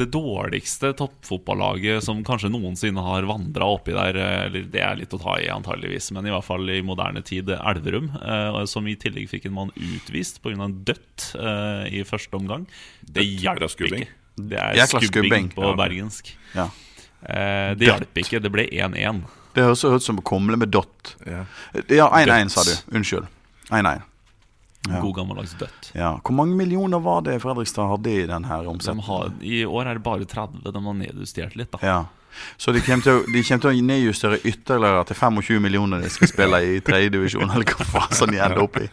det 0.00 0.06
dårligste 0.10 0.90
toppfotballaget 0.98 2.02
som 2.02 2.24
kanskje 2.26 2.50
noensinne 2.50 3.04
har 3.04 3.22
vandra 3.28 3.68
oppi 3.76 3.92
der. 3.94 4.16
eh, 4.18 4.46
Eller 4.46 4.64
det 4.72 4.80
er 4.82 4.96
litt 4.98 5.12
å 5.14 5.20
ta 5.20 5.36
i, 5.38 5.46
antageligvis, 5.52 6.10
men 6.16 6.26
i 6.26 6.32
hvert 6.32 6.46
fall 6.48 6.64
i 6.74 6.80
moderne 6.82 7.22
tid 7.22 7.52
Elverum. 7.54 8.08
eh, 8.18 8.64
Som 8.64 8.88
i 8.88 8.96
tillegg 8.96 9.28
fikk 9.30 9.46
en 9.46 9.54
mann 9.60 9.70
utvist 9.76 10.40
pga. 10.42 10.66
dødt 10.72 11.28
eh, 11.36 12.00
i 12.00 12.02
første 12.08 12.34
omgang. 12.40 12.66
Det 13.04 13.20
Dødt? 13.20 13.22
Er 13.22 13.44
hjalp 13.44 13.78
ikke. 13.92 14.08
Det 14.42 14.58
er 14.58 14.86
skubbing, 14.88 15.52
på 15.54 15.62
Ja. 15.68 15.76
bergensk. 15.76 16.32
Ja. 16.56 16.70
Eh, 17.22 17.74
Det 17.76 17.78
Dødt. 17.78 17.86
hjalp 17.92 18.14
ikke. 18.24 18.40
Det 18.42 18.50
ble 18.50 18.66
1-1. 18.72 19.22
Det 19.54 19.64
høres 19.66 19.84
ut 19.84 20.02
som 20.04 20.18
å 20.18 20.24
komle 20.24 20.56
med 20.56 20.72
dott. 20.72 21.14
Ja. 21.26 21.44
Ja, 21.88 22.08
1-1, 22.08 22.26
Dødt. 22.26 22.54
sa 22.54 22.64
du. 22.68 22.96
Unnskyld. 22.98 23.26
1-1. 23.70 24.02
Ja. 24.88 24.98
God 24.98 25.14
gammeldags 25.14 25.52
dødt. 25.60 25.92
Ja. 25.94 26.16
Hvor 26.24 26.34
mange 26.34 26.56
millioner 26.58 26.98
var 26.98 27.20
det 27.22 27.36
Fredrikstad 27.44 27.86
hadde 27.92 28.10
i 28.10 28.24
denne 28.26 28.48
De 28.48 28.66
omsetningen? 28.72 29.04
har, 29.06 29.28
I 29.46 29.60
år 29.68 29.86
er 29.92 29.94
det 30.00 30.02
bare 30.02 30.24
30. 30.26 30.64
De 30.64 30.82
har 30.88 30.96
nedjustert 30.98 31.54
litt, 31.60 31.70
da. 31.70 31.78
Ja. 31.86 32.00
Så 32.56 32.72
de 32.72 32.80
kommer, 32.80 33.04
til 33.04 33.12
å, 33.20 33.22
de 33.28 33.42
kommer 33.44 33.60
til 33.62 33.70
å 33.70 33.84
nedjustere 33.86 34.38
ytterligere 34.48 35.04
til 35.06 35.18
25 35.20 35.60
millioner 35.62 36.00
de 36.02 36.08
skal 36.10 36.30
spille 36.32 36.62
i 36.64 36.78
tredjedivisjon, 36.80 37.44
eller 37.52 37.68
hva 37.68 37.84
faen 37.92 38.14
som 38.16 38.32
de 38.32 38.40
ender 38.40 38.62
opp 38.64 38.78
i. 38.80 38.86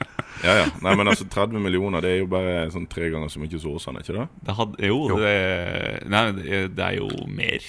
ja, 0.43 0.57
ja. 0.59 0.65
Nei, 0.83 0.93
men 0.99 1.07
altså 1.07 1.23
30 1.31 1.55
millioner, 1.63 2.03
det 2.03 2.11
er 2.11 2.19
jo 2.19 2.27
bare 2.35 2.65
sånn 2.73 2.85
tre 2.91 3.07
ganger 3.09 3.31
så 3.31 3.39
mye 3.39 3.61
som 3.63 3.77
Åsane, 3.79 4.03
ikke 4.03 4.17
det? 4.19 4.25
Det 4.49 4.57
hadde, 4.59 4.83
jo, 4.91 4.99
Jo. 5.13 5.21
Det, 5.23 5.37
nei, 6.11 6.25
det 6.35 6.59
det 6.75 6.85
er 6.91 6.99
jo 6.99 7.07
mer 7.31 7.63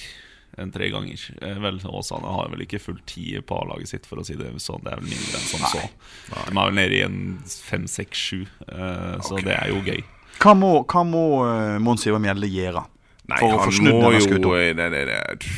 enn 0.59 0.71
tre 0.73 0.89
ganger. 0.91 1.23
Eh, 1.41 1.59
Vel, 1.63 1.79
Åsane 1.87 2.35
har 2.35 2.49
vel 2.51 2.65
ikke 2.65 2.81
fullt 2.81 3.05
ti 3.09 3.33
på 3.39 3.59
A-laget 3.63 3.93
sitt, 3.93 4.07
for 4.09 4.21
å 4.21 4.25
si 4.27 4.35
det 4.39 4.51
sånn. 4.63 4.83
Det 4.85 4.93
er 4.93 5.03
vel 5.03 5.11
mindre 5.11 5.39
enn 5.39 5.47
som 5.47 5.67
så. 5.71 5.83
De 6.31 6.49
er 6.49 6.57
vel 6.57 6.79
nede 6.79 6.97
i 6.97 7.03
en 7.05 7.19
fem, 7.47 7.87
seks, 7.91 8.25
sju, 8.29 8.41
eh, 8.67 9.19
så 9.21 9.37
okay. 9.37 9.45
det 9.47 9.57
er 9.57 9.71
jo 9.71 9.83
gøy. 9.85 10.01
Hva 10.41 10.55
må, 10.57 10.71
hva 10.89 11.05
må 11.05 11.25
eh, 11.45 11.77
Mons 11.83 12.07
Ivar 12.09 12.23
Mjelde 12.23 12.49
gjøre? 12.51 12.83
For 13.31 13.55
å 13.55 13.63
få 13.63 13.73
snudd 13.77 14.01
denne 14.01 14.23
skuta? 14.23 14.55
det, 14.75 14.87
det, 14.91 15.01
det, 15.07 15.51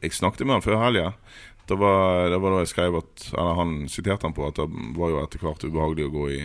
Jeg 0.00 0.16
snakket 0.16 0.46
med 0.46 0.58
han 0.58 0.64
før 0.64 0.80
helga. 0.82 1.12
Det 1.70 1.76
var, 1.78 2.30
det 2.32 2.38
var 2.42 2.54
da 2.54 2.62
jeg 2.64 2.70
skrev 2.72 2.96
at 2.98 3.26
Eller 3.30 3.58
han 3.60 3.74
siterte 3.86 4.26
han 4.26 4.34
på 4.34 4.48
at 4.48 4.56
det 4.58 4.64
var 4.96 5.12
jo 5.12 5.20
etter 5.20 5.44
hvert 5.44 5.62
ubehagelig 5.62 6.08
å 6.08 6.14
gå 6.16 6.24
i 6.34 6.40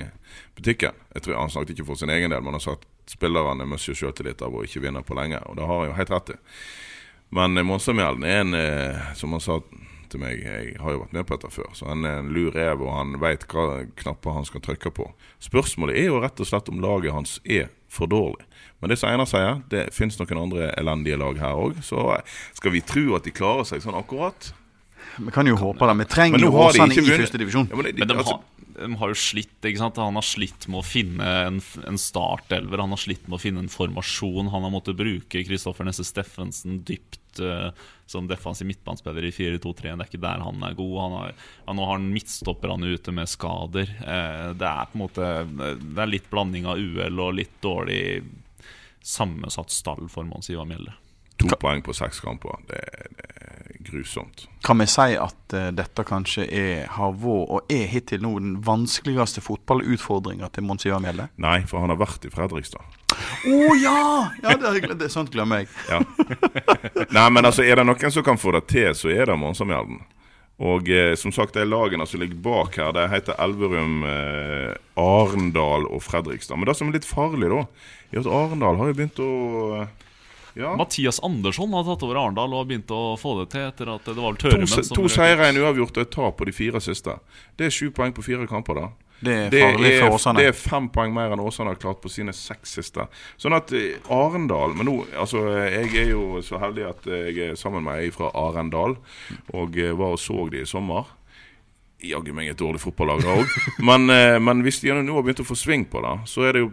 butikken. 0.58 1.00
Jeg 1.16 1.26
tror 1.26 1.40
Han 1.40 1.54
snakket 1.54 1.74
ikke 1.74 1.88
for 1.88 1.98
sin 1.98 2.14
egen 2.14 2.36
del, 2.36 2.44
men 2.46 2.58
han 2.58 2.62
sa 2.62 2.76
at 2.78 2.86
spillerne 3.10 3.66
mister 3.70 3.98
selvtillit 3.98 4.44
av 4.46 4.54
å 4.54 4.62
ikke 4.66 4.84
vinne 4.84 5.02
på 5.06 5.18
lenge. 5.18 5.40
Og 5.50 5.58
det 5.58 5.66
har 5.66 5.82
han 5.82 5.90
jo 5.90 5.98
helt 5.98 6.14
rett 6.14 6.36
i. 6.36 6.38
Men 7.36 7.58
eh, 7.58 7.68
Monstermjelden 7.68 8.24
er 8.24 8.40
en, 8.44 8.54
eh, 8.54 9.14
som 9.20 9.36
han 9.36 9.44
sa 9.44 9.60
til 10.12 10.22
meg, 10.22 10.44
jeg 10.46 10.76
har 10.80 10.94
jo 10.94 11.02
vært 11.02 11.16
med 11.18 11.28
på 11.28 11.36
dette 11.36 11.52
før, 11.52 11.72
så 11.76 11.90
han 11.90 12.06
er 12.08 12.22
en 12.22 12.32
lur 12.34 12.54
rev, 12.56 12.84
og 12.86 12.94
han 12.94 13.16
veit 13.20 13.44
hva 13.52 13.84
knapper 14.00 14.38
han 14.38 14.48
skal 14.48 14.64
trykke 14.64 14.92
på. 14.96 15.10
Spørsmålet 15.44 15.98
er 16.00 16.12
jo 16.12 16.22
rett 16.24 16.40
og 16.40 16.48
slett 16.48 16.70
om 16.72 16.84
laget 16.84 17.16
hans 17.16 17.40
er 17.44 17.72
for 17.92 18.12
dårlig. 18.12 18.46
Men 18.80 18.92
det 18.92 19.00
som 19.02 19.10
Einar 19.10 19.28
sier, 19.30 19.64
det 19.72 19.88
finnes 19.96 20.20
noen 20.20 20.44
andre 20.46 20.70
elendige 20.80 21.18
lag 21.20 21.40
her 21.42 21.60
òg. 21.60 21.82
Så 21.84 22.00
eh, 22.16 22.38
skal 22.56 22.76
vi 22.76 22.86
tro 22.86 23.16
at 23.18 23.28
de 23.28 23.36
klarer 23.36 23.68
seg 23.68 23.84
sånn 23.84 23.98
akkurat? 23.98 24.54
Vi 25.18 25.32
kan 25.32 25.48
jo 25.48 25.56
håpe 25.60 25.88
det. 25.88 25.96
Vi 26.04 26.08
trenger 26.12 26.44
jo 26.44 26.52
de 26.52 26.62
Åsane 26.66 26.94
i 26.94 27.00
vunnet. 27.02 27.24
første 27.24 27.40
divisjon. 27.42 27.68
Ja, 27.72 27.80
men 27.80 27.88
det, 27.88 27.96
Men 28.00 28.12
de, 28.12 28.18
altså, 28.20 28.38
har, 28.38 28.88
de 28.88 28.98
har 29.02 29.12
jo 29.14 29.18
slitt, 29.20 29.58
ikke 29.62 29.82
sant? 29.82 30.00
Han 30.02 30.20
har 30.20 30.26
slitt 30.28 30.68
med 30.72 30.82
å 30.82 30.86
finne 30.86 31.34
en, 31.48 31.60
en 31.88 32.00
startelver. 32.02 32.84
Han 32.84 32.96
har 32.96 33.02
slitt 33.02 33.28
med 33.30 33.38
å 33.38 33.42
finne 33.42 33.64
en 33.64 33.72
formasjon. 33.72 34.52
Han 34.54 34.68
har 34.68 34.74
måttet 34.74 35.00
bruke 35.00 35.44
Kristoffer 35.48 35.88
Nesse 35.88 36.06
Steffensen 36.08 36.82
dypt 36.88 37.42
uh, 37.44 37.70
som 38.10 38.28
defensiv 38.30 38.68
midtbanespiller 38.70 39.30
i 39.30 39.34
4-2-3. 39.36 39.94
Det 39.94 39.94
er 39.94 40.10
ikke 40.10 40.24
der 40.26 40.44
han 40.46 40.66
er 40.68 40.78
god. 40.78 40.96
Han 41.04 41.18
har, 41.20 41.36
ja, 41.66 41.78
nå 41.78 41.88
har 41.88 42.00
han 42.00 42.12
midtstopperne 42.14 42.96
ute 42.98 43.16
med 43.16 43.32
skader. 43.32 43.96
Uh, 44.02 44.52
det 44.58 44.72
er 44.72 44.92
på 44.92 45.00
en 45.00 45.06
måte 45.06 45.32
Det 45.80 46.04
er 46.04 46.12
litt 46.12 46.30
blanding 46.34 46.68
av 46.70 46.82
uhell 46.82 47.24
og 47.24 47.40
litt 47.40 47.56
dårlig 47.64 48.04
sammensatt 49.06 49.70
stall 49.70 50.08
for 50.10 50.26
Mons 50.26 50.50
Ivar 50.50 50.66
Mjelde. 50.66 50.96
to 51.38 51.52
poeng 51.60 51.82
på 51.84 51.94
seks 51.94 52.22
kamper. 52.24 52.62
Det, 52.70 52.80
det 52.80 53.05
er 53.05 53.05
grusomt. 53.86 54.46
Kan 54.66 54.82
vi 54.82 54.88
si 54.90 55.16
at 55.22 55.56
uh, 55.56 55.70
dette 55.76 56.06
kanskje 56.08 56.48
er, 56.50 56.86
har 56.96 57.14
vært, 57.14 57.54
og 57.54 57.72
er 57.72 57.86
hittil 57.92 58.24
nå, 58.26 58.34
den 58.42 58.58
vanskeligste 58.66 59.44
fotballutfordringa 59.46 60.50
til 60.54 60.68
Mons 60.68 60.86
Mjelde? 60.86 61.30
Nei, 61.42 61.60
for 61.70 61.84
han 61.84 61.94
har 61.94 62.02
vært 62.02 62.28
i 62.28 62.34
Fredrikstad. 62.34 62.98
Å 63.16 63.76
ja! 63.80 64.02
ja 64.44 64.58
det, 64.60 64.74
er, 64.74 64.98
det 64.98 65.08
er 65.08 65.14
sånt 65.14 65.32
glemmer 65.34 65.64
jeg. 65.64 65.72
Ja. 65.90 66.02
Nei, 67.18 67.30
men 67.30 67.46
altså, 67.46 67.64
er 67.64 67.80
det 67.80 67.88
noen 67.88 68.12
som 68.12 68.26
kan 68.26 68.42
få 68.42 68.56
det 68.58 68.66
til, 68.72 68.92
så 68.98 69.14
er 69.14 69.30
det 69.30 69.40
Monsamjelden. 69.40 70.02
Og 70.64 70.88
eh, 70.90 71.14
som 71.20 71.34
sagt, 71.36 71.58
de 71.58 71.66
lagene 71.68 72.06
som 72.08 72.22
ligger 72.22 72.40
bak 72.40 72.78
her, 72.80 72.94
det 72.96 73.10
heter 73.12 73.36
Elverum, 73.44 74.06
eh, 74.08 74.72
Arendal 75.00 75.84
og 75.90 76.04
Fredrikstad. 76.06 76.56
Men 76.56 76.70
det 76.70 76.78
som 76.80 76.88
er 76.88 76.96
litt 76.96 77.08
farlig, 77.08 77.50
da, 77.52 77.66
er 78.14 78.22
at 78.22 78.32
Arendal 78.32 78.80
har 78.80 78.92
jo 78.92 78.96
begynt 78.96 79.20
å 79.24 79.32
eh, 79.82 80.06
ja, 80.56 80.74
Mathias 80.80 81.20
Andersson 81.24 81.74
har 81.76 81.84
tatt 81.88 82.04
over 82.08 82.20
Arendal 82.22 82.54
og 82.54 82.62
har 82.64 82.68
begynt 82.70 82.92
å 82.96 83.02
få 83.20 83.38
det 83.42 83.50
til 83.54 83.66
etter 83.68 83.92
at 83.96 84.06
det 84.08 84.16
var 84.18 84.34
vel 84.34 84.40
to, 84.40 84.68
som 84.72 84.96
to 84.96 85.08
seire, 85.12 85.50
en 85.50 85.60
uavgjort 85.62 85.98
og 86.00 86.06
et 86.06 86.14
tap 86.16 86.38
på 86.40 86.48
de 86.48 86.54
fire 86.56 86.82
siste. 86.84 87.18
Det 87.60 87.68
er 87.68 87.76
sju 87.76 87.90
poeng 87.96 88.16
på 88.16 88.24
fire 88.26 88.48
kamper, 88.50 88.80
da. 88.80 88.88
Det 89.26 89.34
er 89.34 89.50
Det 89.50 89.62
er, 89.64 90.02
for 90.04 90.16
Åsane. 90.18 90.40
det 90.40 90.48
er 90.50 90.56
fem 90.58 90.90
poeng 90.92 91.14
mer 91.16 91.32
enn 91.32 91.40
Åsane 91.40 91.72
har 91.72 91.80
klart 91.80 92.02
på 92.04 92.12
sine 92.12 92.34
seks 92.36 92.76
siste. 92.78 93.06
Sånn 93.40 93.56
at 93.56 93.72
eh, 93.72 93.96
Arendal 94.12 94.76
Men 94.76 94.90
nå, 94.90 94.96
altså, 95.16 95.46
jeg 95.72 95.94
er 96.04 96.10
jo 96.12 96.42
så 96.44 96.60
heldig 96.60 96.88
at 96.90 97.08
jeg 97.08 97.38
er 97.50 97.56
sammen 97.60 97.86
med 97.88 98.04
ei 98.04 98.12
fra 98.16 98.32
Arendal, 98.36 98.98
og 99.56 99.78
eh, 99.80 99.96
var 99.96 100.18
og 100.18 100.20
så 100.20 100.50
de 100.52 100.64
i 100.64 100.68
sommer. 100.70 101.08
Jaggu 102.04 102.34
meg 102.36 102.52
et 102.52 102.60
dårlig 102.60 102.82
fotballag 102.84 103.24
òg. 103.24 103.54
Men, 103.88 104.10
eh, 104.12 104.38
men 104.40 104.62
hvis 104.66 104.82
de 104.84 104.92
nå 104.94 105.16
har 105.16 105.24
begynt 105.24 105.42
å 105.42 105.48
få 105.48 105.56
sving 105.58 105.86
på 105.90 106.02
det, 106.04 106.16
så 106.30 106.48
er 106.48 106.58
det 106.58 106.66
jo 106.66 106.72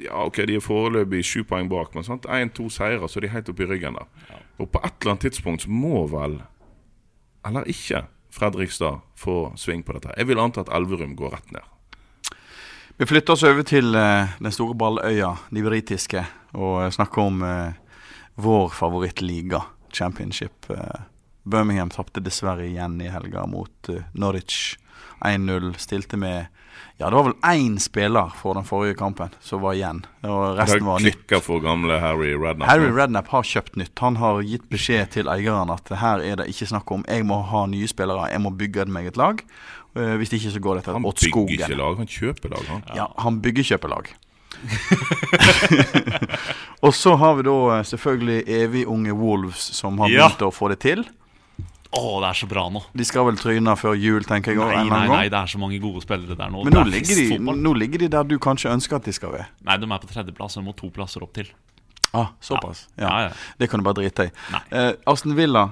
Ja, 0.00 0.22
OK, 0.24 0.38
de 0.48 0.56
er 0.56 0.62
foreløpig 0.64 1.20
sju 1.26 1.42
poeng 1.44 1.66
bak, 1.68 1.90
men 1.92 2.06
sant, 2.06 2.24
én-to 2.24 2.70
seire, 2.72 3.04
så 3.04 3.18
er 3.18 3.26
de 3.26 3.32
helt 3.34 3.50
oppe 3.52 3.66
i 3.66 3.68
ryggen 3.68 3.98
der. 3.98 4.38
Og 4.56 4.70
på 4.72 4.80
et 4.80 4.94
eller 4.94 5.12
annet 5.12 5.26
tidspunkt 5.26 5.66
så 5.66 5.68
må 5.68 6.06
vel, 6.08 6.38
eller 7.44 7.68
ikke, 7.68 8.06
Fredrikstad 8.32 9.02
få 9.18 9.50
sving 9.60 9.82
på 9.84 9.92
dette. 9.98 10.14
Jeg 10.16 10.30
vil 10.30 10.40
anta 10.40 10.64
at 10.64 10.72
Elverum 10.72 11.12
går 11.18 11.34
rett 11.34 11.52
ned. 11.52 11.68
Vi 12.96 13.08
flytter 13.10 13.36
oss 13.36 13.44
over 13.44 13.66
til 13.68 13.92
uh, 13.92 14.32
den 14.40 14.56
store 14.56 14.78
balløya, 14.78 15.34
de 15.52 15.66
britiske, 15.66 16.24
og 16.56 16.74
eh, 16.84 16.90
snakker 16.96 17.28
om 17.28 17.44
uh, 17.44 17.76
vår 18.40 18.68
favorittliga, 18.76 19.62
championship. 19.92 20.70
Eh, 20.70 21.00
Birmingham 21.44 21.90
tapte 21.90 22.20
dessverre 22.20 22.66
igjen 22.68 23.00
i 23.00 23.08
helga 23.10 23.46
mot 23.46 23.88
eh, 23.88 24.02
Norwich 24.14 24.76
1-0. 25.24 25.72
Stilte 25.78 26.16
med 26.20 26.46
Ja, 27.00 27.08
det 27.08 27.16
var 27.16 27.24
vel 27.30 27.34
én 27.48 27.78
spiller 27.80 28.28
for 28.36 28.54
den 28.54 28.64
forrige 28.68 28.94
kampen 28.98 29.28
som 29.40 29.60
var 29.64 29.72
igjen. 29.76 30.02
Og 30.24 30.56
resten 30.58 30.84
var 30.84 31.00
nytt. 31.00 31.16
klikker 31.26 31.40
for 31.40 31.60
gamle 31.64 31.96
Harry 32.00 32.34
Redknapp. 32.36 32.68
Harry 32.68 32.90
Redknapp 32.92 33.28
har 33.32 33.42
kjøpt 33.48 33.76
nytt. 33.80 33.96
Han 34.04 34.16
har 34.20 34.42
gitt 34.44 34.66
beskjed 34.72 35.08
til 35.16 35.28
eieren 35.32 35.70
at 35.72 35.88
her 35.96 36.20
er 36.20 36.36
det 36.42 36.48
ikke 36.52 36.66
snakk 36.68 36.90
om 36.92 37.04
jeg 37.08 37.24
må 37.24 37.40
ha 37.48 37.64
nye 37.72 37.88
spillere, 37.88 38.28
jeg 38.32 38.40
må 38.44 38.50
bygge 38.52 38.84
meg 38.92 39.06
et 39.08 39.16
lag. 39.20 39.40
Eh, 39.96 40.16
hvis 40.20 40.32
ikke 40.36 40.52
så 40.52 40.60
går 40.62 40.74
det 40.80 40.84
til 40.84 40.92
Han 40.98 41.02
bygger 41.08 41.56
ikke 41.56 41.76
lag, 41.80 41.96
han 41.98 42.06
kjøper 42.06 42.48
lag. 42.52 42.64
Han. 42.68 42.82
Ja, 42.96 43.06
han 43.24 43.40
bygger 43.40 43.62
kjøpelag. 43.72 44.12
og 46.84 46.92
så 46.94 47.14
har 47.16 47.36
vi 47.38 47.44
da 47.46 47.54
eh, 47.78 47.84
selvfølgelig 47.86 48.42
evig 48.60 48.84
unge 48.90 49.14
Wolves 49.16 49.62
som 49.76 49.98
har 50.02 50.10
Ja. 50.12 50.26
begynt 50.28 50.44
å 50.48 50.52
få 50.54 50.68
det 50.72 50.80
til. 50.84 51.04
Å, 51.90 52.20
det 52.22 52.28
er 52.28 52.36
så 52.38 52.46
bra 52.46 52.68
nå. 52.70 52.84
De 52.94 53.04
skal 53.04 53.24
vel 53.26 53.38
tryne 53.40 53.72
før 53.76 53.96
jul, 53.98 54.22
tenker 54.22 54.52
jeg. 54.54 54.60
Nei, 54.62 54.84
nei, 54.86 55.06
nei, 55.10 55.24
det 55.32 55.38
er 55.40 55.50
så 55.50 55.58
mange 55.58 55.80
gode 55.82 56.04
spillere 56.04 56.36
der 56.38 56.52
nå. 56.54 56.62
Men 56.68 56.76
nå 56.76 56.84
er 56.84 56.90
ligger, 56.92 57.18
de, 57.18 57.38
nå 57.64 57.72
ligger 57.74 58.04
de 58.04 58.08
der 58.12 58.28
du 58.30 58.36
kanskje 58.38 58.70
ønsker 58.70 59.00
at 59.00 59.08
de 59.10 59.14
skal 59.16 59.32
være. 59.34 59.48
Nei, 59.66 59.76
de 59.82 59.88
er 59.90 59.98
på 60.04 60.10
tredjeplass. 60.12 60.54
og 60.56 60.62
De 60.62 60.68
må 60.70 60.76
to 60.78 60.90
plasser 60.94 61.24
opp 61.26 61.32
til. 61.34 61.50
Ah, 62.14 62.28
Såpass. 62.42 62.84
Ja. 62.98 63.08
Ja, 63.08 63.18
ja. 63.28 63.32
Det 63.58 63.68
kan 63.70 63.82
du 63.82 63.86
bare 63.86 63.98
drite 64.02 64.28
i. 64.28 64.34
Nei. 64.54 64.62
Eh, 64.70 64.92
Aston 65.10 65.34
Villa 65.38 65.64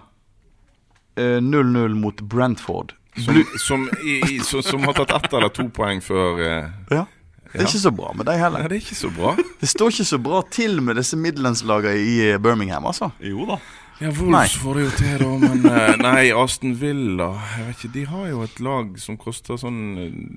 eh, 1.16 1.38
0-0 1.42 1.94
mot 1.94 2.20
Brentford. 2.20 2.94
Som, 3.18 3.38
som, 3.58 3.86
i, 4.06 4.18
i, 4.34 4.40
som, 4.46 4.62
som 4.62 4.82
har 4.86 4.94
tatt 4.94 5.10
ett 5.16 5.32
eller 5.34 5.50
to 5.50 5.64
poeng 5.74 6.02
før 6.04 6.38
eh, 6.42 6.68
Ja. 6.94 7.04
Det 7.48 7.62
er 7.62 7.64
Ja. 7.64 7.66
ikke 7.70 7.80
så 7.80 7.90
bra 7.96 8.10
med 8.12 8.26
deg 8.28 8.34
Nei, 8.36 8.42
heller. 8.42 8.66
det 8.68 8.76
er 8.76 8.82
ikke 8.82 8.98
så 8.98 9.08
bra. 9.16 9.30
Det 9.62 9.68
står 9.70 9.94
ikke 9.94 10.04
så 10.04 10.18
bra 10.20 10.42
til 10.52 10.82
med 10.84 10.98
disse 11.00 11.16
midlandslagene 11.16 11.96
i 11.96 12.16
eh, 12.34 12.38
Birmingham, 12.44 12.84
altså. 12.90 13.08
Jo 13.24 13.46
da. 13.48 13.56
Ja, 13.98 14.12
Nei. 14.14 14.44
Får 14.46 14.76
det 14.78 14.82
jo 14.84 14.90
til, 14.94 15.14
da. 15.18 15.28
Men 15.42 15.64
eh, 15.74 15.96
nei, 15.98 16.28
Aston 16.30 16.76
Villa 16.78 17.32
Jeg 17.56 17.64
vet 17.66 17.80
ikke, 17.80 17.88
De 17.96 18.04
har 18.06 18.28
jo 18.30 18.44
et 18.46 18.60
lag 18.62 18.92
som 19.02 19.16
koster 19.18 19.58
sånn 19.58 19.80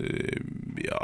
eh, 0.02 0.39
Ja, 0.88 1.02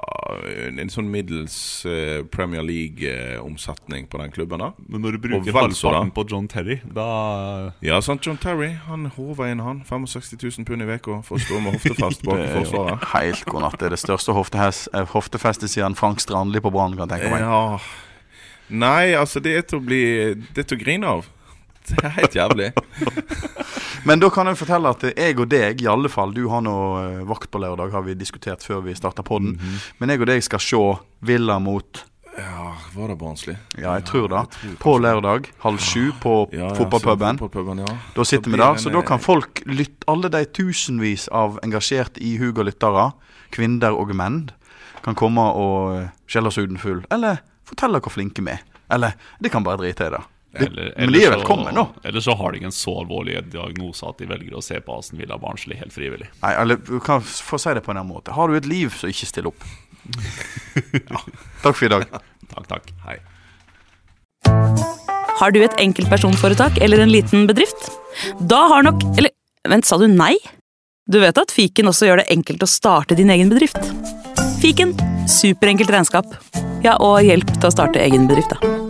en, 0.74 0.90
sånn 0.90 1.12
middels 1.14 1.58
eh, 1.86 2.24
Premier 2.34 2.66
League-omsetning 2.66 4.08
på 4.10 4.22
den 4.24 4.34
klubben. 4.34 4.64
da 4.64 4.72
Men 4.90 5.06
når 5.06 5.18
du 5.20 5.28
bruker 5.28 5.54
halvparten 5.54 6.10
på 6.16 6.26
John 6.32 6.50
Terry, 6.50 6.80
da 6.98 7.08
Ja, 7.86 8.02
sant, 8.02 8.26
John 8.26 8.42
Terry 8.42 8.72
han 8.88 9.06
håver 9.14 9.54
inn 9.54 9.62
han 9.62 9.84
65 9.86 10.42
000 10.42 10.66
pund 10.68 10.82
i 10.82 10.90
uka 10.98 11.22
for 11.28 11.38
å 11.38 11.44
stå 11.46 11.62
med 11.62 11.78
hoftefest 11.78 12.26
bak 12.26 12.42
forsvaret. 12.58 13.08
helt 13.14 13.46
god 13.52 13.68
natt. 13.68 13.78
Det 13.78 13.92
er 13.92 13.96
det 13.98 14.02
største 14.02 14.34
hoftefestet 14.34 15.70
siden 15.70 15.96
Frank 16.00 16.24
Strandli 16.24 16.62
på 16.64 16.74
Brann, 16.74 16.98
kan 16.98 17.06
jeg 17.06 17.20
tenke 17.20 17.34
meg. 17.38 17.46
Ja 17.46 17.64
Nei, 18.68 19.14
altså, 19.16 19.40
det 19.40 19.54
er 19.56 19.64
til 19.64 19.80
å 19.80 19.86
bli 19.86 20.02
Det 20.52 20.66
er 20.66 20.72
til 20.74 20.76
å 20.76 20.82
grine 20.82 21.12
av. 21.20 21.28
Det 21.92 22.04
er 22.04 22.16
helt 22.18 22.36
jævlig. 22.36 22.72
Men 24.08 24.20
da 24.20 24.30
kan 24.32 24.48
jeg 24.50 24.60
fortelle 24.60 24.92
at 24.92 25.06
jeg 25.10 25.40
og 25.40 25.48
deg, 25.52 25.82
i 25.84 25.88
alle 25.90 26.10
fall 26.12 26.34
Du 26.36 26.46
har 26.52 26.62
nå 26.64 26.76
eh, 27.02 27.24
vakt 27.28 27.50
på 27.52 27.62
lørdag, 27.62 27.92
har 27.96 28.06
vi 28.06 28.18
diskutert 28.18 28.64
før 28.64 28.84
vi 28.86 28.96
starta 28.96 29.24
podden. 29.24 29.56
-hmm. 29.58 29.90
Men 30.00 30.10
jeg 30.10 30.22
og 30.22 30.28
deg 30.28 30.44
skal 30.44 30.60
se 30.60 30.84
Villa 31.22 31.60
mot 31.60 32.06
Ja, 32.38 32.76
var 32.94 33.08
det 33.08 33.18
barnslig? 33.18 33.58
Ja, 33.78 33.94
jeg 33.94 34.06
tror 34.06 34.28
det. 34.28 34.78
På 34.80 34.98
lørdag 34.98 35.48
halv 35.60 35.78
sju 35.78 36.12
på 36.22 36.50
Ja, 36.54 36.60
ja, 36.60 36.74
fotballpuben. 36.76 37.38
fotballpuben, 37.38 37.80
ja. 37.80 37.98
Da 38.16 38.24
sitter 38.24 38.52
vi 38.52 38.58
der, 38.58 38.76
så 38.76 38.90
da 38.90 39.02
kan 39.02 39.20
folk 39.20 39.62
lytte, 39.66 40.06
alle 40.08 40.30
de 40.30 40.46
tusenvis 40.46 41.28
av 41.32 41.60
engasjerte 41.64 42.22
i 42.22 42.38
og 42.40 42.66
lyttere, 42.66 43.12
kvinner 43.52 43.92
og 43.92 44.16
menn, 44.16 44.52
kan 45.04 45.16
komme 45.16 45.42
og 45.42 45.98
eh, 45.98 46.10
skjelle 46.28 46.48
oss 46.48 46.58
uten 46.58 46.78
full. 46.78 47.06
Eller 47.12 47.38
fortelle 47.66 48.00
hvor 48.00 48.12
flinke 48.12 48.44
vi 48.44 48.52
er. 48.52 48.62
Eller 48.92 49.12
de 49.44 49.50
kan 49.50 49.64
bare 49.64 49.78
drite 49.78 50.08
i 50.08 50.10
det. 50.10 50.24
De, 50.60 50.66
Eller- 50.66 50.94
men 50.98 51.12
de 51.14 51.24
er 51.26 51.32
velkommen, 51.36 51.76
da. 51.76 51.88
Eller 52.04 52.24
så 52.24 52.36
har 52.40 52.52
de 52.56 52.64
en 52.66 52.72
så 52.76 52.94
alvorlig 53.04 53.40
diagnose 53.52 54.08
at 54.08 54.18
de 54.18 54.26
velger 54.30 54.56
å 54.58 54.64
se 54.64 54.80
på 54.82 54.98
Aston 54.98 55.20
Villa 55.22 55.38
barnslig 55.42 55.78
helt 55.78 55.94
frivillig. 55.94 56.28
Nei, 56.42 56.54
eller 56.62 56.78
du 56.78 57.00
kan 57.04 57.22
få 57.22 57.60
si 57.62 57.74
det 57.78 57.84
på 57.86 57.92
en 57.94 57.98
annen 58.02 58.12
måte. 58.14 58.32
Har 58.34 58.48
du 58.48 58.56
et 58.58 58.66
liv, 58.70 58.90
så 58.98 59.08
ikke 59.12 59.30
still 59.30 59.48
opp. 59.54 59.68
Ja. 61.10 61.20
Takk 61.64 61.76
for 61.76 61.86
i 61.86 61.90
dag. 61.90 62.06
Takk, 62.54 62.68
takk. 62.70 62.92
Hei. 63.08 63.18
Har 65.40 65.52
du 65.54 65.60
et 65.64 65.74
enkeltpersonforetak 65.82 66.78
eller 66.82 67.02
en 67.04 67.12
liten 67.12 67.46
bedrift? 67.50 67.90
Da 68.50 68.64
har 68.72 68.86
nok 68.88 69.04
Eller 69.18 69.32
vent, 69.68 69.86
sa 69.86 69.98
du 70.02 70.08
nei? 70.08 70.36
Du 71.10 71.20
vet 71.22 71.38
at 71.38 71.52
fiken 71.54 71.88
også 71.92 72.08
gjør 72.10 72.22
det 72.24 72.30
enkelt 72.34 72.64
å 72.66 72.70
starte 72.72 73.16
din 73.20 73.30
egen 73.34 73.52
bedrift? 73.52 73.78
Fiken 74.62 74.96
superenkelt 75.30 75.92
regnskap. 75.94 76.26
Ja, 76.84 76.98
og 77.04 77.22
hjelp 77.26 77.52
til 77.58 77.70
å 77.70 77.74
starte 77.74 78.02
egen 78.04 78.28
bedrift, 78.30 78.54
da. 78.56 78.87